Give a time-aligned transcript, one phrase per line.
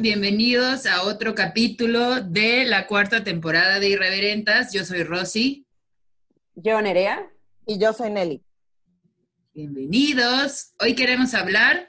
[0.00, 4.72] bienvenidos a otro capítulo de la cuarta temporada de Irreverentas.
[4.72, 5.66] Yo soy Rosy.
[6.54, 7.30] Yo, Nerea.
[7.66, 8.42] Y yo soy Nelly.
[9.52, 10.72] Bienvenidos.
[10.80, 11.86] Hoy queremos hablar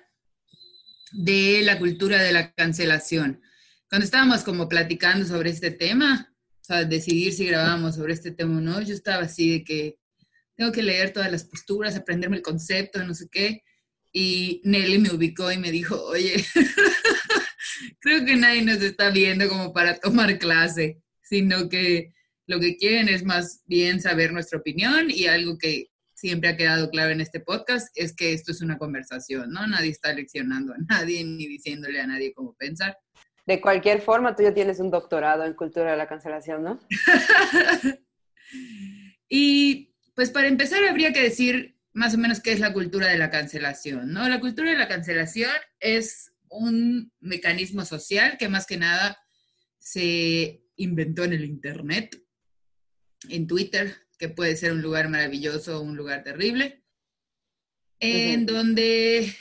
[1.13, 3.41] de la cultura de la cancelación.
[3.89, 8.57] Cuando estábamos como platicando sobre este tema, o sea, decidir si grabábamos sobre este tema
[8.57, 10.00] o no, yo estaba así de que
[10.57, 13.64] tengo que leer todas las posturas, aprenderme el concepto, no sé qué.
[14.11, 16.43] Y Nelly me ubicó y me dijo, oye,
[18.01, 22.14] creo que nadie nos está viendo como para tomar clase, sino que
[22.47, 26.89] lo que quieren es más bien saber nuestra opinión y algo que siempre ha quedado
[26.89, 29.65] claro en este podcast es que esto es una conversación, ¿no?
[29.65, 32.97] Nadie está leccionando a nadie ni diciéndole a nadie cómo pensar.
[33.45, 36.80] De cualquier forma, tú ya tienes un doctorado en cultura de la cancelación, ¿no?
[39.30, 43.17] y pues para empezar habría que decir más o menos qué es la cultura de
[43.17, 44.27] la cancelación, ¿no?
[44.29, 49.17] La cultura de la cancelación es un mecanismo social que más que nada
[49.80, 52.21] se inventó en el Internet,
[53.30, 56.83] en Twitter, que puede ser un lugar maravilloso o un lugar terrible,
[57.99, 59.33] en donde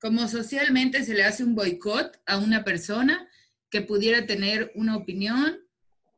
[0.00, 3.28] como socialmente se le hace un boicot a una persona
[3.70, 5.60] que pudiera tener una opinión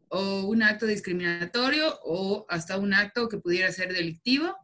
[0.09, 4.55] o un acto discriminatorio o hasta un acto que pudiera ser delictivo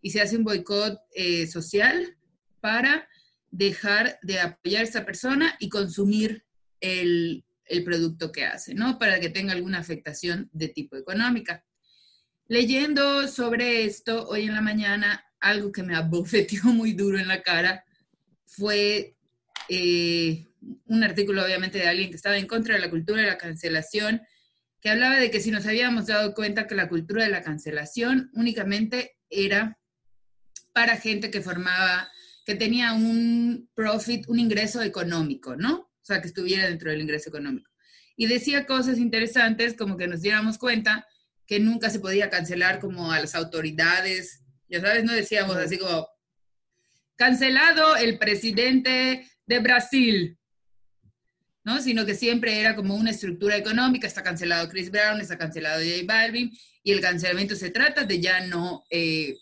[0.00, 2.16] y se hace un boicot eh, social
[2.60, 3.08] para
[3.50, 6.44] dejar de apoyar a esta persona y consumir
[6.80, 7.44] el,
[7.84, 8.98] producto que hace, ¿no?
[8.98, 11.64] Para que tenga alguna afectación de tipo económica.
[12.46, 17.42] Leyendo sobre esto hoy en la mañana, algo que me abofeteó muy duro en la
[17.42, 17.84] cara
[18.46, 19.16] fue
[19.68, 20.46] eh,
[20.86, 24.22] un artículo obviamente de alguien que estaba en contra de la cultura de la cancelación,
[24.80, 28.30] que hablaba de que si nos habíamos dado cuenta que la cultura de la cancelación
[28.32, 29.78] únicamente era
[30.72, 32.08] para gente que formaba
[32.48, 35.80] que tenía un profit, un ingreso económico, ¿no?
[35.80, 37.70] O sea, que estuviera dentro del ingreso económico.
[38.16, 41.06] Y decía cosas interesantes como que nos diéramos cuenta
[41.46, 44.40] que nunca se podía cancelar como a las autoridades.
[44.66, 46.08] Ya sabes, no decíamos así como,
[47.16, 50.38] cancelado el presidente de Brasil,
[51.64, 51.82] ¿no?
[51.82, 56.06] Sino que siempre era como una estructura económica, está cancelado Chris Brown, está cancelado J
[56.06, 56.50] Balvin,
[56.82, 59.36] y el cancelamiento se trata de ya no eh,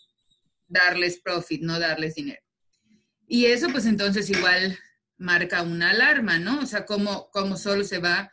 [0.67, 2.41] darles profit, no darles dinero.
[3.27, 4.77] Y eso pues entonces igual
[5.17, 6.61] marca una alarma, ¿no?
[6.61, 8.31] O sea, cómo, cómo solo se va,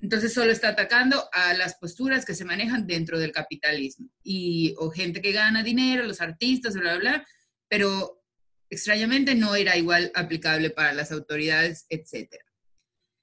[0.00, 4.08] entonces solo está atacando a las posturas que se manejan dentro del capitalismo.
[4.24, 7.26] Y, o gente que gana dinero, los artistas, bla, bla, bla,
[7.68, 8.20] pero
[8.68, 12.44] extrañamente no era igual aplicable para las autoridades, etcétera.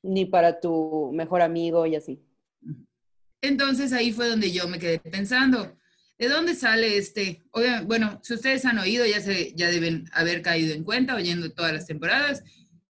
[0.04, 2.24] Ni para tu mejor amigo y así.
[3.42, 5.78] Entonces ahí fue donde yo me quedé pensando,
[6.20, 7.42] ¿De dónde sale este?
[7.86, 11.72] bueno, si ustedes han oído, ya, se, ya deben haber caído en cuenta, oyendo todas
[11.72, 12.44] las temporadas,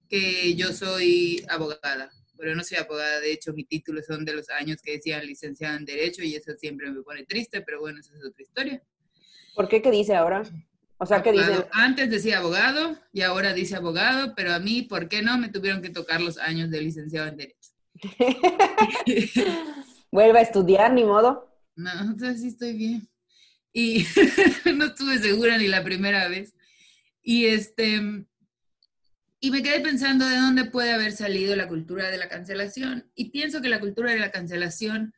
[0.09, 4.50] que yo soy abogada, pero no soy abogada, de hecho mi título son de los
[4.50, 8.13] años que decían licenciada en Derecho y eso siempre me pone triste, pero bueno, esa
[8.13, 8.83] es otra historia.
[9.56, 9.81] ¿Por qué?
[9.81, 10.44] ¿Qué dice ahora?
[10.97, 11.66] O sea, ¿qué dice?
[11.72, 15.38] Antes decía abogado y ahora dice abogado, pero a mí, ¿por qué no?
[15.38, 17.72] Me tuvieron que tocar los años de licenciado en Derecho.
[20.12, 21.50] Vuelva a estudiar, ni modo.
[21.75, 23.12] No, entonces sí estoy bien
[23.73, 24.06] y
[24.75, 26.53] no estuve segura ni la primera vez.
[27.22, 28.25] Y este
[29.44, 33.12] y me quedé pensando de dónde puede haber salido la cultura de la cancelación.
[33.13, 35.13] Y pienso que la cultura de la cancelación,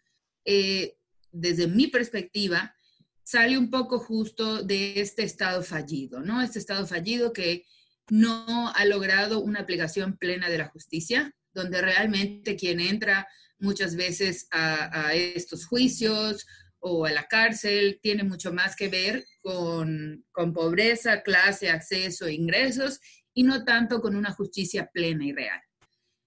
[0.46, 0.98] eh,
[1.32, 2.76] desde mi perspectiva,
[3.22, 6.42] sale un poco justo de este estado fallido, ¿no?
[6.42, 7.66] Este estado fallido que
[8.10, 13.28] no ha logrado una aplicación plena de la justicia, donde realmente quien entra
[13.60, 16.48] muchas veces a, a estos juicios
[16.88, 20.24] o a la cárcel tiene mucho más que ver con,
[20.54, 23.00] pobreza, clase, acceso, ingresos
[23.34, 25.60] y no tanto con una justicia plena y real.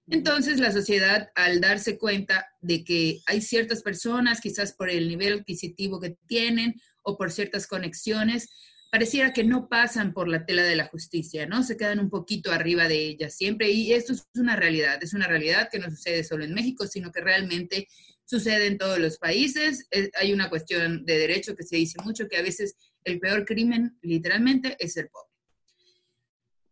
[0.08, 5.38] Entonces la sociedad, al darse cuenta de que hay ciertas personas, quizás por el nivel
[5.38, 8.49] adquisitivo que tienen o por ciertas conexiones,
[8.90, 11.62] pareciera que no pasan por la tela de la justicia, ¿no?
[11.62, 13.70] Se quedan un poquito arriba de ella siempre.
[13.70, 17.12] Y esto es una realidad, es una realidad que no sucede solo en México, sino
[17.12, 17.87] que realmente
[18.28, 19.88] sucede en todos los países.
[20.20, 23.96] hay una cuestión de derecho que se dice mucho, que a veces el peor crimen,
[24.02, 25.28] literalmente, es ser pobre.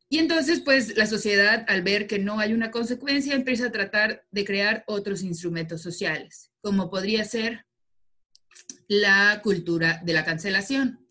[0.08, 4.24] Y entonces, pues, la sociedad, al ver que no hay una consecuencia, empieza a tratar
[4.30, 7.64] de crear otros instrumentos sociales, como podría ser
[8.86, 11.08] la cultura de la cancelación.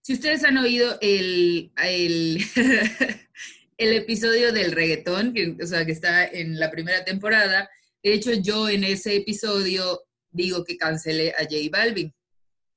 [0.00, 2.42] Si ustedes han oído el, el,
[3.78, 5.56] episodio del reggaetón, que
[5.88, 7.68] está en la primera temporada,
[8.04, 12.14] de hecho, yo en ese episodio digo que cancelé a J Balvin,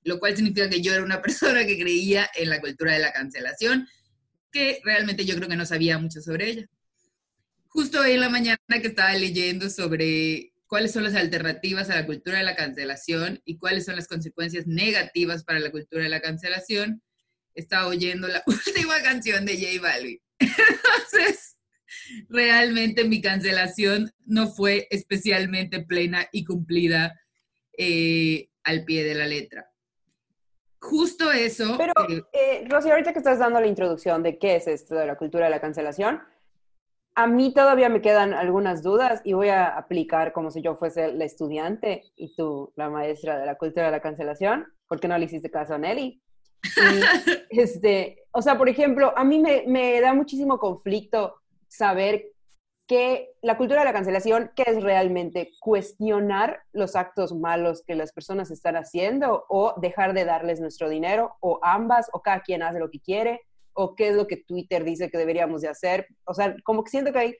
[0.04, 3.12] lo cual significa que yo era una persona que creía en la cultura de la
[3.12, 3.88] cancelación,
[4.54, 6.66] que realmente yo creo que no sabía mucho sobre ella.
[7.68, 12.06] justo hoy en la mañana que estaba leyendo sobre cuáles son las alternativas a la
[12.06, 16.22] cultura de la cancelación y cuáles son las consecuencias negativas para la cultura de la
[16.22, 17.04] cancelación,
[17.54, 20.20] estaba oyendo la última canción de J Balvin.
[20.40, 21.57] Entonces,
[22.30, 27.20] realmente mi cancelación no fue especialmente plena y cumplida
[27.78, 29.72] eh, al pie de la letra.
[30.80, 31.76] Justo eso.
[31.78, 35.06] Pero, eh, eh, Rosy, ahorita que estás dando la introducción de qué es esto de
[35.06, 36.22] la cultura de la cancelación,
[37.16, 41.14] a mí todavía me quedan algunas dudas y voy a aplicar como si yo fuese
[41.14, 45.26] la estudiante y tú la maestra de la cultura de la cancelación, porque no le
[45.26, 46.22] hiciste caso a Nelly.
[47.50, 52.32] este, o sea, por ejemplo, a mí me, me da muchísimo conflicto saber
[52.88, 55.52] que la cultura de la cancelación, ¿qué es realmente?
[55.60, 61.36] Cuestionar los actos malos que las personas están haciendo o dejar de darles nuestro dinero
[61.42, 63.42] o ambas o cada quien hace lo que quiere
[63.74, 66.08] o qué es lo que Twitter dice que deberíamos de hacer.
[66.26, 67.36] O sea, como que siento que hay,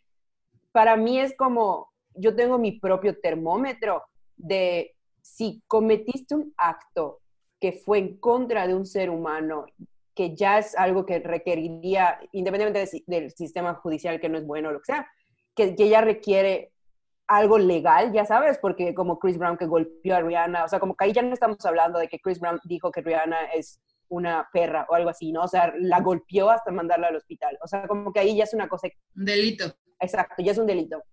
[0.74, 4.04] para mí es como, yo tengo mi propio termómetro
[4.36, 7.22] de si cometiste un acto
[7.60, 9.66] que fue en contra de un ser humano,
[10.18, 14.72] que ya es algo que requeriría, independientemente del sistema judicial que no es bueno o
[14.72, 15.08] lo que sea,
[15.56, 16.72] que, que ya requiere
[17.28, 20.96] algo legal, ya sabes, porque como Chris Brown que golpeó a Rihanna, o sea, como
[20.96, 23.80] que ahí ya no estamos hablando de que Chris Brown dijo que Rihanna es
[24.10, 25.44] una perra o algo así, ¿no?
[25.44, 27.56] O sea, la golpeó hasta mandarla al hospital.
[27.64, 28.88] O sea, como que ahí ya es una cosa...
[29.16, 29.66] Un delito.
[30.00, 31.04] Exacto, ya es un delito.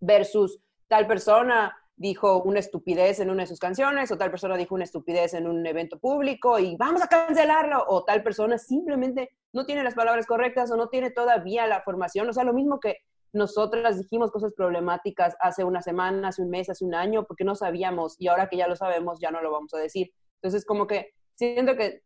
[0.00, 4.74] Versus tal persona dijo una estupidez en una de sus canciones o tal persona dijo
[4.74, 9.66] una estupidez en un evento público y vamos a cancelarlo o tal persona simplemente no
[9.66, 12.26] tiene las palabras correctas o no tiene todavía la formación.
[12.26, 12.96] O sea, lo mismo que
[13.34, 17.54] nosotras dijimos cosas problemáticas hace una semana, hace un mes, hace un año, porque no
[17.54, 20.10] sabíamos y ahora que ya lo sabemos ya no lo vamos a decir.
[20.36, 22.00] Entonces, como que siento que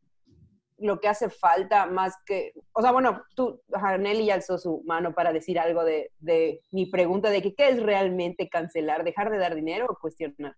[0.84, 3.58] lo que hace falta más que, o sea, bueno, tú,
[3.98, 7.82] Nelly alzó su mano para decir algo de, de mi pregunta de que qué es
[7.82, 10.54] realmente cancelar, dejar de dar dinero o cuestionar.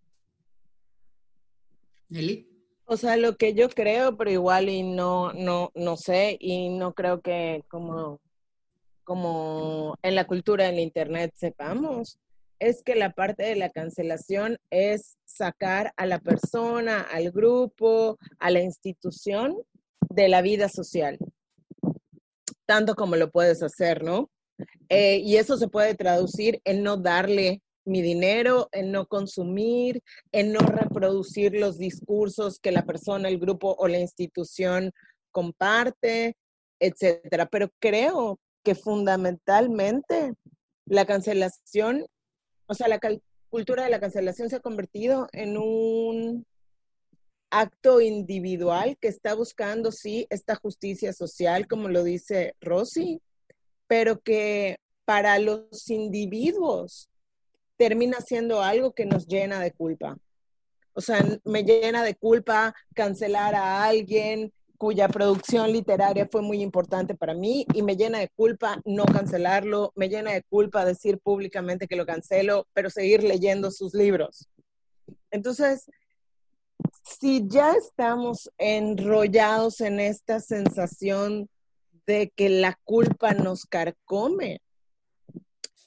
[2.08, 2.50] Nelly.
[2.86, 6.92] O sea, lo que yo creo, pero igual y no, no, no sé, y no
[6.92, 8.20] creo que como,
[9.04, 12.18] como en la cultura del internet sepamos,
[12.58, 18.50] es que la parte de la cancelación es sacar a la persona, al grupo, a
[18.50, 19.56] la institución
[20.08, 21.18] de la vida social,
[22.66, 24.30] tanto como lo puedes hacer, ¿no?
[24.88, 30.52] Eh, y eso se puede traducir en no darle mi dinero, en no consumir, en
[30.52, 34.92] no reproducir los discursos que la persona, el grupo o la institución
[35.30, 36.36] comparte,
[36.80, 37.46] etcétera.
[37.46, 40.32] Pero creo que fundamentalmente
[40.86, 42.06] la cancelación,
[42.66, 42.98] o sea, la
[43.48, 46.44] cultura de la cancelación se ha convertido en un
[47.50, 53.20] acto individual que está buscando, sí, esta justicia social, como lo dice Rosy,
[53.86, 57.08] pero que para los individuos
[57.76, 60.16] termina siendo algo que nos llena de culpa.
[60.94, 67.14] O sea, me llena de culpa cancelar a alguien cuya producción literaria fue muy importante
[67.14, 71.86] para mí y me llena de culpa no cancelarlo, me llena de culpa decir públicamente
[71.86, 74.48] que lo cancelo, pero seguir leyendo sus libros.
[75.30, 75.86] Entonces,
[77.06, 81.48] si ya estamos enrollados en esta sensación
[82.06, 84.60] de que la culpa nos carcome,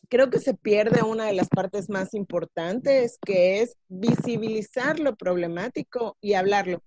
[0.08, 6.18] creo que se pierde una de las partes más importantes, que es visibilizar lo problemático
[6.22, 6.82] y hablarlo.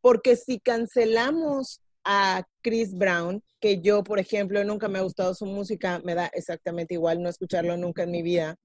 [0.00, 5.46] Porque si cancelamos a Chris Brown, que yo, por ejemplo, nunca me ha gustado su
[5.46, 8.56] música, me da exactamente igual no escucharlo nunca en mi vida,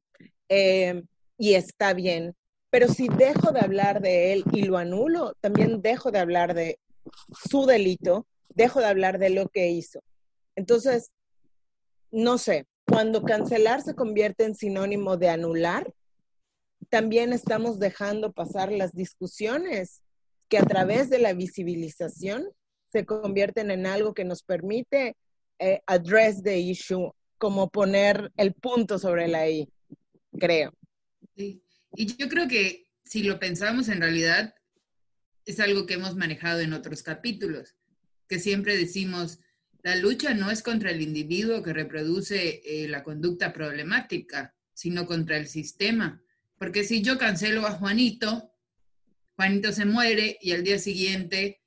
[0.50, 1.04] eh,
[1.38, 2.34] y está bien,
[2.70, 6.80] pero si dejo de hablar de él y lo anulo, también dejo de hablar de
[7.50, 10.02] su delito, dejo de hablar de lo que hizo.
[10.56, 11.12] Entonces,
[12.12, 15.94] no sé, cuando cancelar se convierte en sinónimo de anular,
[16.90, 20.02] también estamos dejando pasar las discusiones
[20.50, 22.48] que a través de la visibilización
[22.92, 25.16] se convierten en algo que nos permite
[25.60, 29.70] eh, address the issue, como poner el punto sobre la I,
[30.40, 30.72] creo.
[31.36, 31.62] Sí.
[31.96, 34.54] Y yo creo que si lo pensamos en realidad,
[35.46, 37.76] es algo que hemos manejado en otros capítulos,
[38.28, 39.40] que siempre decimos,
[39.82, 45.38] la lucha no es contra el individuo que reproduce eh, la conducta problemática, sino contra
[45.38, 46.22] el sistema.
[46.58, 48.52] Porque si yo cancelo a Juanito,
[49.36, 51.62] Juanito se muere y al día siguiente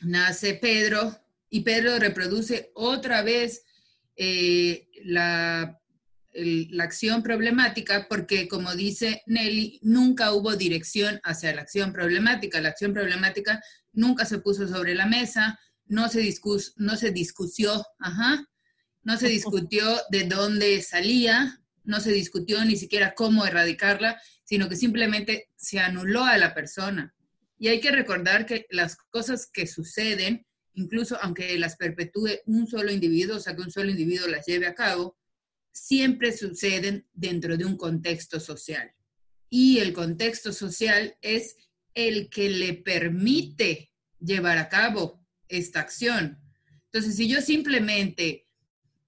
[0.00, 3.64] nace Pedro y Pedro reproduce otra vez
[4.16, 5.79] eh, la
[6.32, 12.60] la acción problemática porque, como dice Nelly, nunca hubo dirección hacia la acción problemática.
[12.60, 13.60] La acción problemática
[13.92, 18.46] nunca se puso sobre la mesa, no se, discus no se discusió, ajá,
[19.02, 24.76] no se discutió de dónde salía, no se discutió ni siquiera cómo erradicarla, sino que
[24.76, 27.14] simplemente se anuló a la persona.
[27.58, 32.92] Y hay que recordar que las cosas que suceden, incluso aunque las perpetúe un solo
[32.92, 35.18] individuo, o sea, que un solo individuo las lleve a cabo,
[35.72, 38.92] siempre suceden dentro de un contexto social.
[39.48, 41.56] Y el contexto social es
[41.94, 46.38] el que le permite llevar a cabo esta acción.
[46.86, 48.48] Entonces, si yo simplemente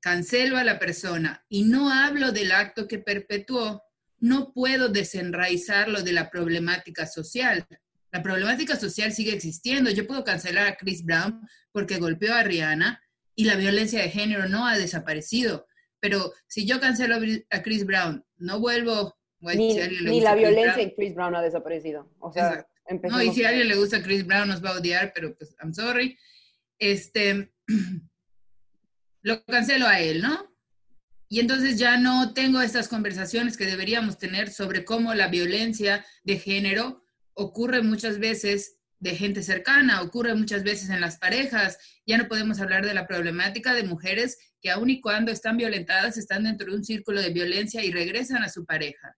[0.00, 3.82] cancelo a la persona y no hablo del acto que perpetuó,
[4.18, 7.66] no puedo desenraizarlo de la problemática social.
[8.12, 9.90] La problemática social sigue existiendo.
[9.90, 11.40] Yo puedo cancelar a Chris Brown
[11.72, 13.02] porque golpeó a Rihanna
[13.34, 15.66] y la violencia de género no ha desaparecido.
[16.02, 17.14] Pero si yo cancelo
[17.50, 19.16] a Chris Brown, no vuelvo...
[19.40, 22.08] Ni, ni la violencia en Chris Brown ha desaparecido.
[22.18, 22.66] O sea,
[23.08, 25.54] no, y si a alguien le gusta Chris Brown nos va a odiar, pero pues,
[25.62, 26.18] I'm sorry.
[26.78, 27.52] Este,
[29.22, 30.52] lo cancelo a él, ¿no?
[31.28, 36.38] Y entonces ya no tengo estas conversaciones que deberíamos tener sobre cómo la violencia de
[36.38, 41.76] género ocurre muchas veces de gente cercana, ocurre muchas veces en las parejas.
[42.06, 46.16] Ya no podemos hablar de la problemática de mujeres que aun y cuando están violentadas
[46.16, 49.16] están dentro de un círculo de violencia y regresan a su pareja.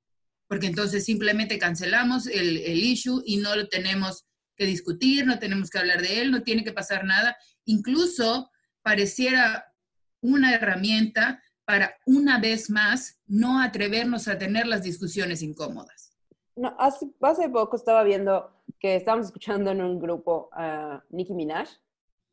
[0.48, 4.24] Porque entonces simplemente cancelamos el, el issue y no lo tenemos
[4.56, 7.36] que discutir, no tenemos que hablar de él, no tiene que pasar nada.
[7.66, 8.50] Incluso
[8.80, 9.66] pareciera
[10.22, 16.03] una herramienta para una vez más no atrevernos a tener las discusiones incómodas.
[16.56, 21.68] No, hace, hace poco estaba viendo que estábamos escuchando en un grupo a Nicki Minaj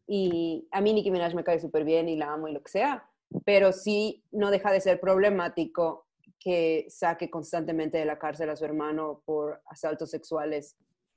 [0.07, 2.71] y a mí Nicki Minaj me cae súper bien y la amo y lo que
[2.71, 3.09] sea,
[3.45, 6.07] pero sí no deja de ser problemático
[6.39, 10.75] que saque constantemente de la cárcel a su hermano por asaltos sexuales.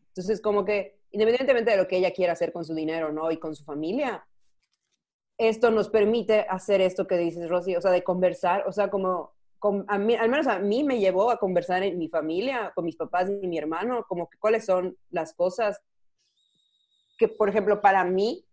[0.08, 3.30] Entonces, como que independientemente de lo que ella quiera hacer con su dinero, ¿no?
[3.30, 4.26] Y con su familia,
[5.38, 9.33] esto nos permite hacer esto que dices, Rosy, o sea, de conversar, o sea, como,
[9.88, 13.46] al menos a mí me llevó a conversar en mi familia, con mis papás y
[13.46, 15.80] mi hermano, como que cuáles son las cosas
[17.16, 18.44] que, por ejemplo, para mí,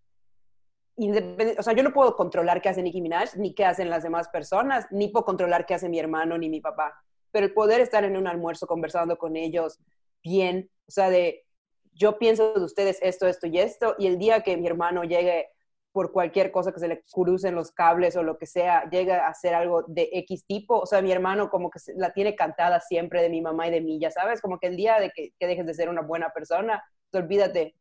[0.97, 4.29] o sea, yo no puedo controlar qué hace Nicki Minaj, ni qué hacen las demás
[4.29, 6.93] personas, ni puedo controlar qué hace mi hermano ni mi papá,
[7.31, 9.79] pero el poder estar en un almuerzo conversando con ellos
[10.23, 11.45] bien, o sea, de
[11.93, 15.49] yo pienso de ustedes esto, esto y esto, y el día que mi hermano llegue
[15.91, 19.29] por cualquier cosa que se le crucen los cables o lo que sea, llega a
[19.29, 20.79] hacer algo de X tipo.
[20.79, 23.81] O sea, mi hermano como que la tiene cantada siempre de mi mamá y de
[23.81, 26.83] mí, ya sabes, como que el día de que, dejes de ser una buena persona,
[27.11, 27.75] te olvídate.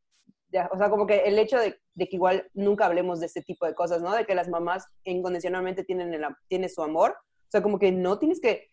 [0.73, 3.75] o sea, como que el hecho de, que igual nunca hablemos de este tipo de
[3.75, 4.15] cosas, ¿no?
[4.15, 7.13] De que las mamás incondicionalmente tienen, el, su amor.
[7.13, 8.69] O sea, como que no tienes que,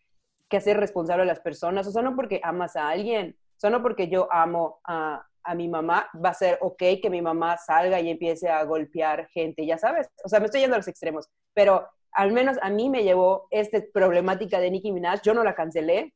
[0.50, 1.86] que hacer responsable a las personas.
[1.88, 5.56] O sea, no porque amas a alguien, o sea, no porque yo amo a, a
[5.56, 9.66] mi mamá, va a ser ok que mi mamá salga y empiece a golpear gente,
[9.66, 10.10] ya sabes.
[10.24, 13.48] O sea, me estoy yendo a los extremos, pero al menos a mí me llevó
[13.51, 16.13] esta problemática de Nicki Minaj, yo no la cancelé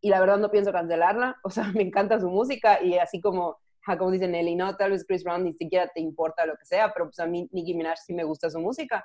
[0.00, 3.58] y la verdad no pienso cancelarla, o sea, me encanta su música y así como,
[3.98, 6.92] como dice Nelly, no, tal vez Chris Brown ni siquiera te importa lo que sea,
[6.92, 9.04] pero pues a mí Nicki Minaj sí me gusta su música.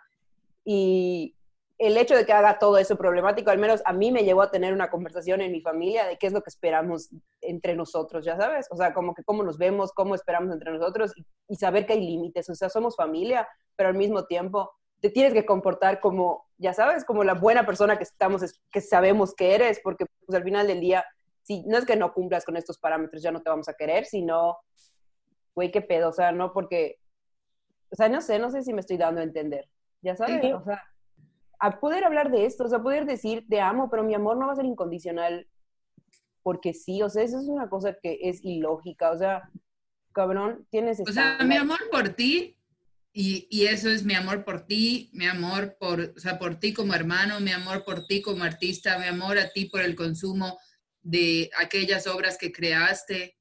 [0.66, 1.36] Y,
[1.80, 4.52] el hecho de que haga todo eso problemático, al menos a mí me llevó a
[4.52, 7.10] tener una conversación en mi familia de qué es lo que esperamos
[7.40, 11.14] entre nosotros, ya sabes, o sea, como que cómo nos vemos, cómo esperamos entre nosotros
[11.48, 14.70] y, saber que hay límites, o sea, somos familia, pero al mismo tiempo
[15.00, 19.34] te tienes que comportar como, ya sabes, como la buena persona que estamos, que sabemos
[19.34, 21.06] que eres, porque pues al final del día,
[21.44, 24.04] si no es que no cumplas con estos parámetros, ya no te vamos a querer,
[24.04, 24.58] sino,
[25.56, 26.98] güey, qué pedo, o sea, no porque,
[27.90, 29.70] o sea, no sé, no sé si me estoy dando a entender,
[30.02, 30.84] ya sabes, o sea
[31.60, 34.48] a poder hablar de esto, o sea, poder decir te amo, pero mi amor no
[34.48, 35.48] va a ser incondicional
[36.42, 39.50] porque sí, o sea, eso es una cosa que es ilógica, o sea,
[40.14, 41.02] cabrón, tienes...
[41.02, 42.58] O sea, mi amor por ti,
[43.12, 46.74] y, y, eso es mi amor por ti, mi amor por, o sea, por ti
[46.74, 50.58] como hermano, mi amor por ti como artista, mi amor a ti por el consumo
[51.02, 53.38] de aquellas obras que creaste,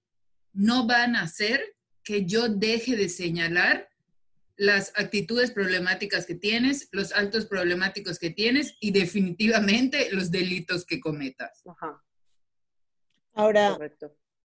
[0.52, 3.88] no van a hacer que yo deje de señalar
[4.58, 11.00] las actitudes problemáticas que tienes, los actos problemáticos que tienes y definitivamente los delitos que
[11.00, 11.62] cometas.
[13.34, 13.78] Ahora,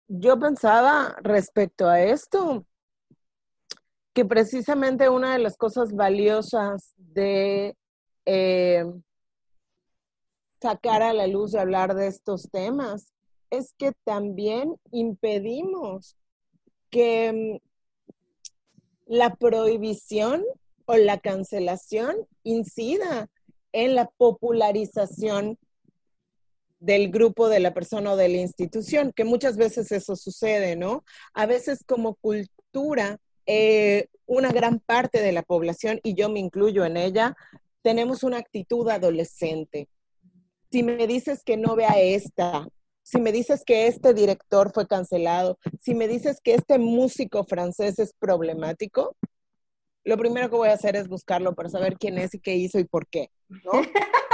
[0.07, 2.65] yo pensaba respecto a esto,
[4.13, 7.75] que precisamente una de las cosas valiosas de
[8.27, 8.85] eh,
[10.61, 13.11] sacar a la luz y hablar de estos temas
[13.49, 16.15] es que también impedimos
[16.91, 17.59] que
[19.05, 20.43] la prohibición
[20.85, 23.29] o la cancelación incida
[23.71, 25.57] en la popularización
[26.79, 31.05] del grupo de la persona o de la institución, que muchas veces eso sucede, ¿no?
[31.33, 36.83] A veces como cultura, eh, una gran parte de la población, y yo me incluyo
[36.83, 37.37] en ella,
[37.81, 39.87] tenemos una actitud adolescente.
[40.71, 42.67] Si me dices que no vea esta,
[43.03, 47.99] si me dices que este director fue cancelado, si me dices que este músico francés
[47.99, 49.15] es problemático,
[50.05, 52.79] lo primero que voy a hacer es buscarlo para saber quién es y qué hizo
[52.79, 53.71] y por qué, ¿no?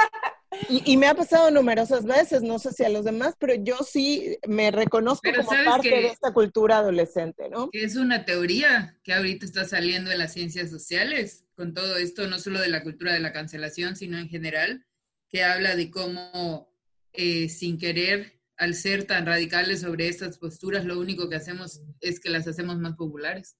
[0.67, 4.37] Y, me ha pasado numerosas veces, no sé si a los demás, pero yo sí
[4.47, 7.69] me reconozco como parte de esta cultura adolescente, ¿no?
[7.71, 12.39] Es una teoría que ahorita está saliendo en las ciencias sociales, con todo esto, no
[12.39, 14.85] solo de la cultura de la cancelación, sino en general,
[15.29, 16.73] que habla de cómo
[17.13, 22.19] eh, sin querer, al ser tan radicales sobre estas posturas, lo único que hacemos es
[22.19, 23.57] que las hacemos más populares.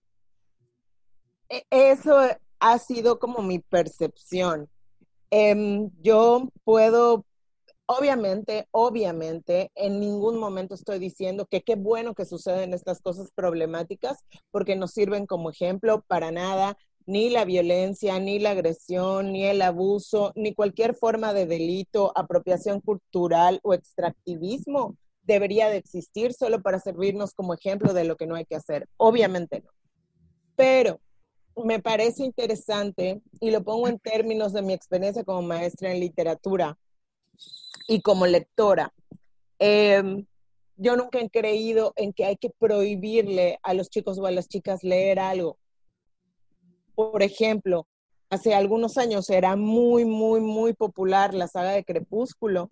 [1.49, 2.19] E, eso
[2.59, 4.69] ha sido como mi percepción
[5.31, 7.25] Em, yo puedo,
[7.85, 14.17] obviamente, obviamente, en ningún momento estoy diciendo que qué bueno que suceden estas cosas problemáticas
[14.51, 16.77] porque nos sirven como ejemplo para nada,
[17.09, 22.81] ni la violencia, ni la agresión, ni el abuso, ni cualquier forma de delito, apropiación
[22.81, 28.35] cultural o extractivismo debería de existir solo para servirnos como ejemplo de lo que no
[28.35, 28.87] hay que hacer.
[28.97, 29.71] Obviamente no.
[30.55, 30.99] Pero
[31.55, 36.77] me parece interesante y lo pongo en términos de mi experiencia como maestra en literatura
[37.87, 38.93] y como lectora.
[39.57, 40.27] Em,
[40.77, 44.47] yo nunca he creído en que hay que prohibirle a los chicos o a las
[44.47, 45.57] chicas leer algo.
[46.99, 47.87] Por ejemplo,
[48.29, 52.67] hace algunos años era muy, muy, muy popular la saga de Crepúsculo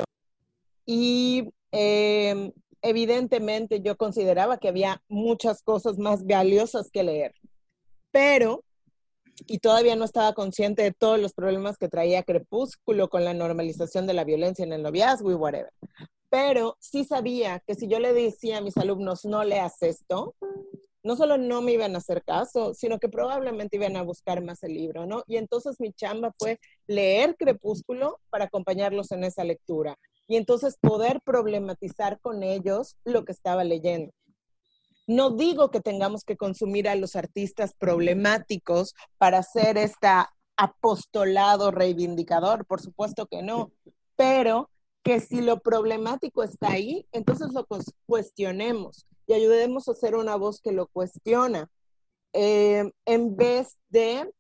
[0.86, 7.36] y em, evidentemente yo consideraba que había muchas cosas más valiosas que leer.
[8.12, 8.66] Pero
[9.46, 14.08] y todavía no estaba consciente de todos los problemas que traía Crepúsculo con la normalización
[14.08, 15.72] de la violencia en el noviazgo y whatever.
[16.30, 20.36] Pero sí sabía que si yo le decía a mis alumnos, no leas esto,
[21.08, 24.62] no solo no me iban a hacer caso, sino que probablemente iban a buscar más
[24.64, 25.24] el libro, ¿no?
[25.26, 31.22] Y entonces mi chamba fue leer Crepúsculo para acompañarlos en esa lectura y entonces poder
[31.22, 34.12] problematizar con ellos lo que estaba leyendo.
[35.08, 40.10] No digo que tengamos que consumir a los artistas problemáticos para hacer este
[40.58, 43.72] apostolado reivindicador, por supuesto que no,
[44.18, 44.70] pero
[45.04, 47.66] que si lo problemático está ahí, entonces lo
[48.06, 51.70] cuestionemos y ayudemos a ser una voz que lo cuestiona,
[52.34, 54.32] eh, en vez de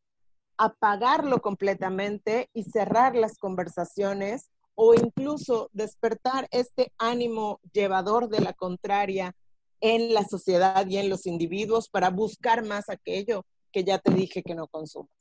[0.57, 9.35] apagarlo completamente y cerrar las conversaciones o incluso despertar este ánimo llevador de la contraria
[9.81, 14.41] en la sociedad y en los individuos para buscar más aquello que ya te dije
[14.41, 15.11] que no consumas.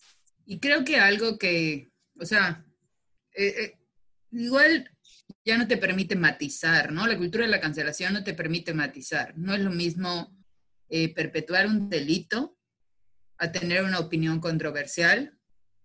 [0.46, 2.64] Y creo que algo que, o sea,
[3.34, 3.78] eh, eh,
[4.30, 4.90] igual
[5.46, 7.06] ya no te permite matizar, ¿no?
[7.06, 9.32] La cultura de la cancelación no te permite matizar.
[9.38, 10.36] No es lo mismo
[10.90, 12.58] eh, perpetuar un delito
[13.38, 15.32] a tener una opinión controversial,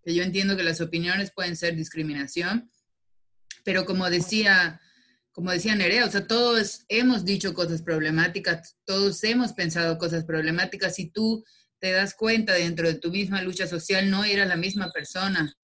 [0.04, 2.72] yo entiendo que las opiniones pueden ser discriminación,
[3.64, 4.82] pero como decía
[5.32, 11.00] como decía Nerea, o sea, todos hemos dicho cosas problemáticas, todos hemos pensado cosas problemáticas
[11.00, 11.46] y tú
[11.80, 15.56] te das cuenta dentro de tu misma lucha social, no eras la misma persona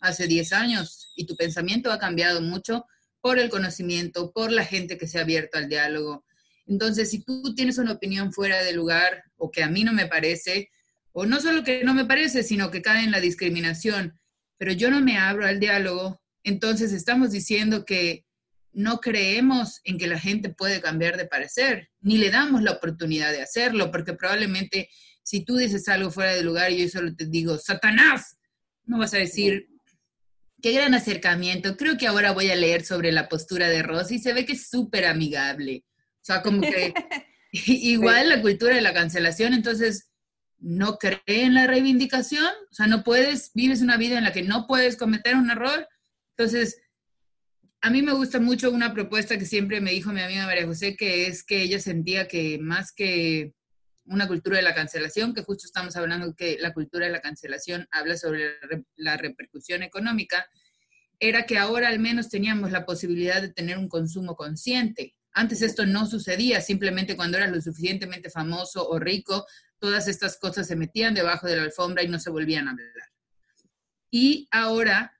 [0.00, 2.84] hace 10 años y tu pensamiento ha cambiado mucho
[3.24, 6.26] por el conocimiento, por la gente que se ha abierto al diálogo.
[6.66, 10.04] Entonces, si tú tienes una opinión fuera de lugar o que a mí no me
[10.04, 10.68] parece,
[11.10, 14.20] o no solo que no me parece, sino que cae en la discriminación,
[14.58, 18.26] pero yo no me abro al diálogo, entonces estamos diciendo que
[18.72, 23.32] no creemos en que la gente puede cambiar de parecer, ni le damos la oportunidad
[23.32, 24.90] de hacerlo, porque probablemente
[25.22, 28.36] si tú dices algo fuera de lugar y yo solo te digo, Satanás,
[28.84, 29.70] no vas a decir,
[30.64, 34.32] qué gran acercamiento, creo que ahora voy a leer sobre la postura de Rosy, se
[34.32, 35.84] ve que es súper amigable.
[36.22, 36.94] O sea, como que
[37.52, 40.08] igual la cultura de la cancelación, entonces
[40.58, 44.42] no cree en la reivindicación, o sea, no puedes, vives una vida en la que
[44.42, 45.86] no puedes cometer un error,
[46.34, 46.80] entonces
[47.82, 50.96] a mí me gusta mucho una propuesta que siempre me dijo mi amiga María José,
[50.96, 53.52] que es que ella sentía que más que
[54.06, 57.88] una cultura de la cancelación, que justo estamos hablando que la cultura de la cancelación
[57.90, 58.58] habla sobre
[58.96, 60.46] la repercusión económica,
[61.18, 65.14] era que ahora al menos teníamos la posibilidad de tener un consumo consciente.
[65.32, 69.46] Antes esto no sucedía, simplemente cuando eras lo suficientemente famoso o rico,
[69.78, 73.10] todas estas cosas se metían debajo de la alfombra y no se volvían a hablar.
[74.10, 75.14] Y ahora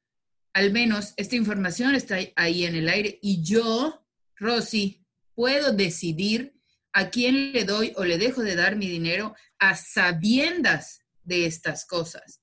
[0.54, 6.53] al menos esta información está ahí en el aire y yo, Rosy, puedo decidir
[6.94, 11.84] a quién le doy o le dejo de dar mi dinero a sabiendas de estas
[11.84, 12.40] cosas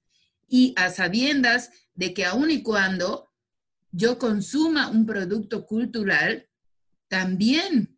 [0.48, 3.32] y a sabiendas de que aun y cuando
[3.92, 6.50] yo consuma un producto cultural,
[7.08, 7.98] también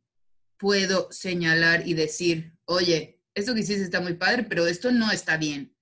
[0.58, 5.38] puedo señalar y decir, oye, esto que hiciste está muy padre, pero esto no está
[5.38, 5.76] bien.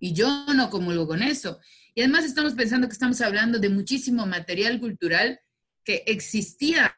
[0.00, 1.60] Y yo no comulgo con eso.
[1.94, 5.40] Y además estamos pensando que estamos hablando de muchísimo material cultural
[5.84, 6.96] que existía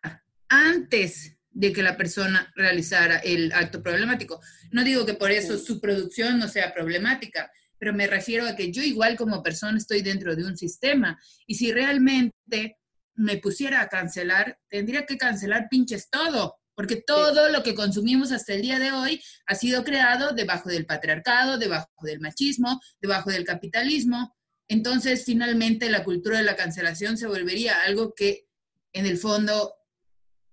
[0.48, 4.40] antes de que la persona realizara el acto problemático.
[4.70, 8.70] No digo que por eso su producción no sea problemática, pero me refiero a que
[8.70, 12.78] yo igual como persona estoy dentro de un sistema y si realmente
[13.14, 18.54] me pusiera a cancelar, tendría que cancelar pinches todo, porque todo lo que consumimos hasta
[18.54, 23.44] el día de hoy ha sido creado debajo del patriarcado, debajo del machismo, debajo del
[23.44, 24.34] capitalismo.
[24.68, 28.46] Entonces, finalmente, la cultura de la cancelación se volvería algo que,
[28.92, 29.74] en el fondo,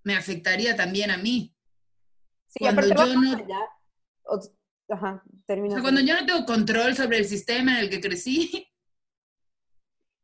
[0.03, 1.55] me afectaría también a mí.
[2.47, 3.37] Sí, cuando yo no...
[4.91, 5.81] Ajá, termina.
[5.81, 8.67] cuando yo no tengo control sobre el sistema en el que crecí.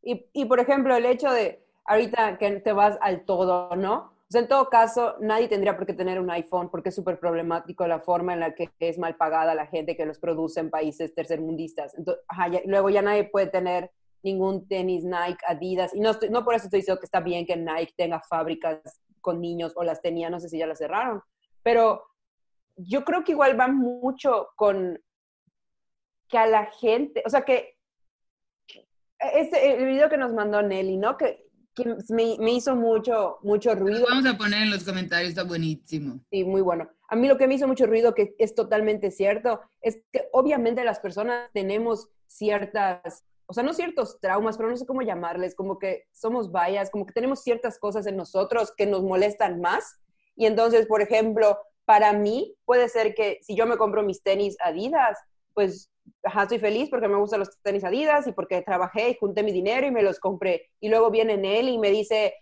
[0.01, 4.15] Y, y, por ejemplo, el hecho de ahorita que te vas al todo, ¿no?
[4.27, 7.19] O sea, en todo caso, nadie tendría por qué tener un iPhone porque es súper
[7.19, 10.71] problemático la forma en la que es mal pagada la gente que los produce en
[10.71, 11.93] países tercermundistas.
[11.95, 13.91] Entonces, ajá, luego ya nadie puede tener
[14.23, 15.93] ningún tenis Nike, Adidas.
[15.93, 18.79] Y no, no por eso estoy diciendo que está bien que Nike tenga fábricas
[19.25, 21.23] con niños o las tenía, no sé si ya las cerraron.
[21.63, 22.03] Pero
[22.75, 25.01] yo creo que igual va mucho con
[26.27, 27.75] que a la gente, o sea que
[29.33, 31.17] este, el video que nos mandó Nelly, ¿no?
[31.17, 34.05] Que, que me, me, hizo mucho, mucho ruido.
[34.07, 36.19] vamos a poner en los comentarios, está buenísimo.
[36.29, 36.87] Sí, muy bueno.
[37.09, 40.83] A mí lo que me hizo mucho ruido, que es totalmente cierto, es que obviamente
[40.83, 45.77] las personas tenemos ciertas, o sea, no ciertos traumas, pero no sé cómo llamarles, como
[45.77, 49.99] que somos vallas, como que tenemos ciertas cosas en nosotros que nos molestan más.
[50.35, 54.57] Y entonces, por ejemplo, para mí puede ser que si yo me compro mis tenis
[54.61, 55.17] Adidas,
[55.53, 55.89] pues
[56.23, 59.51] ajá, estoy feliz porque me gustan los tenis Adidas y porque trabajé y junté mi
[59.51, 60.69] dinero y me los compré.
[60.79, 62.33] Y luego viene él y me dice,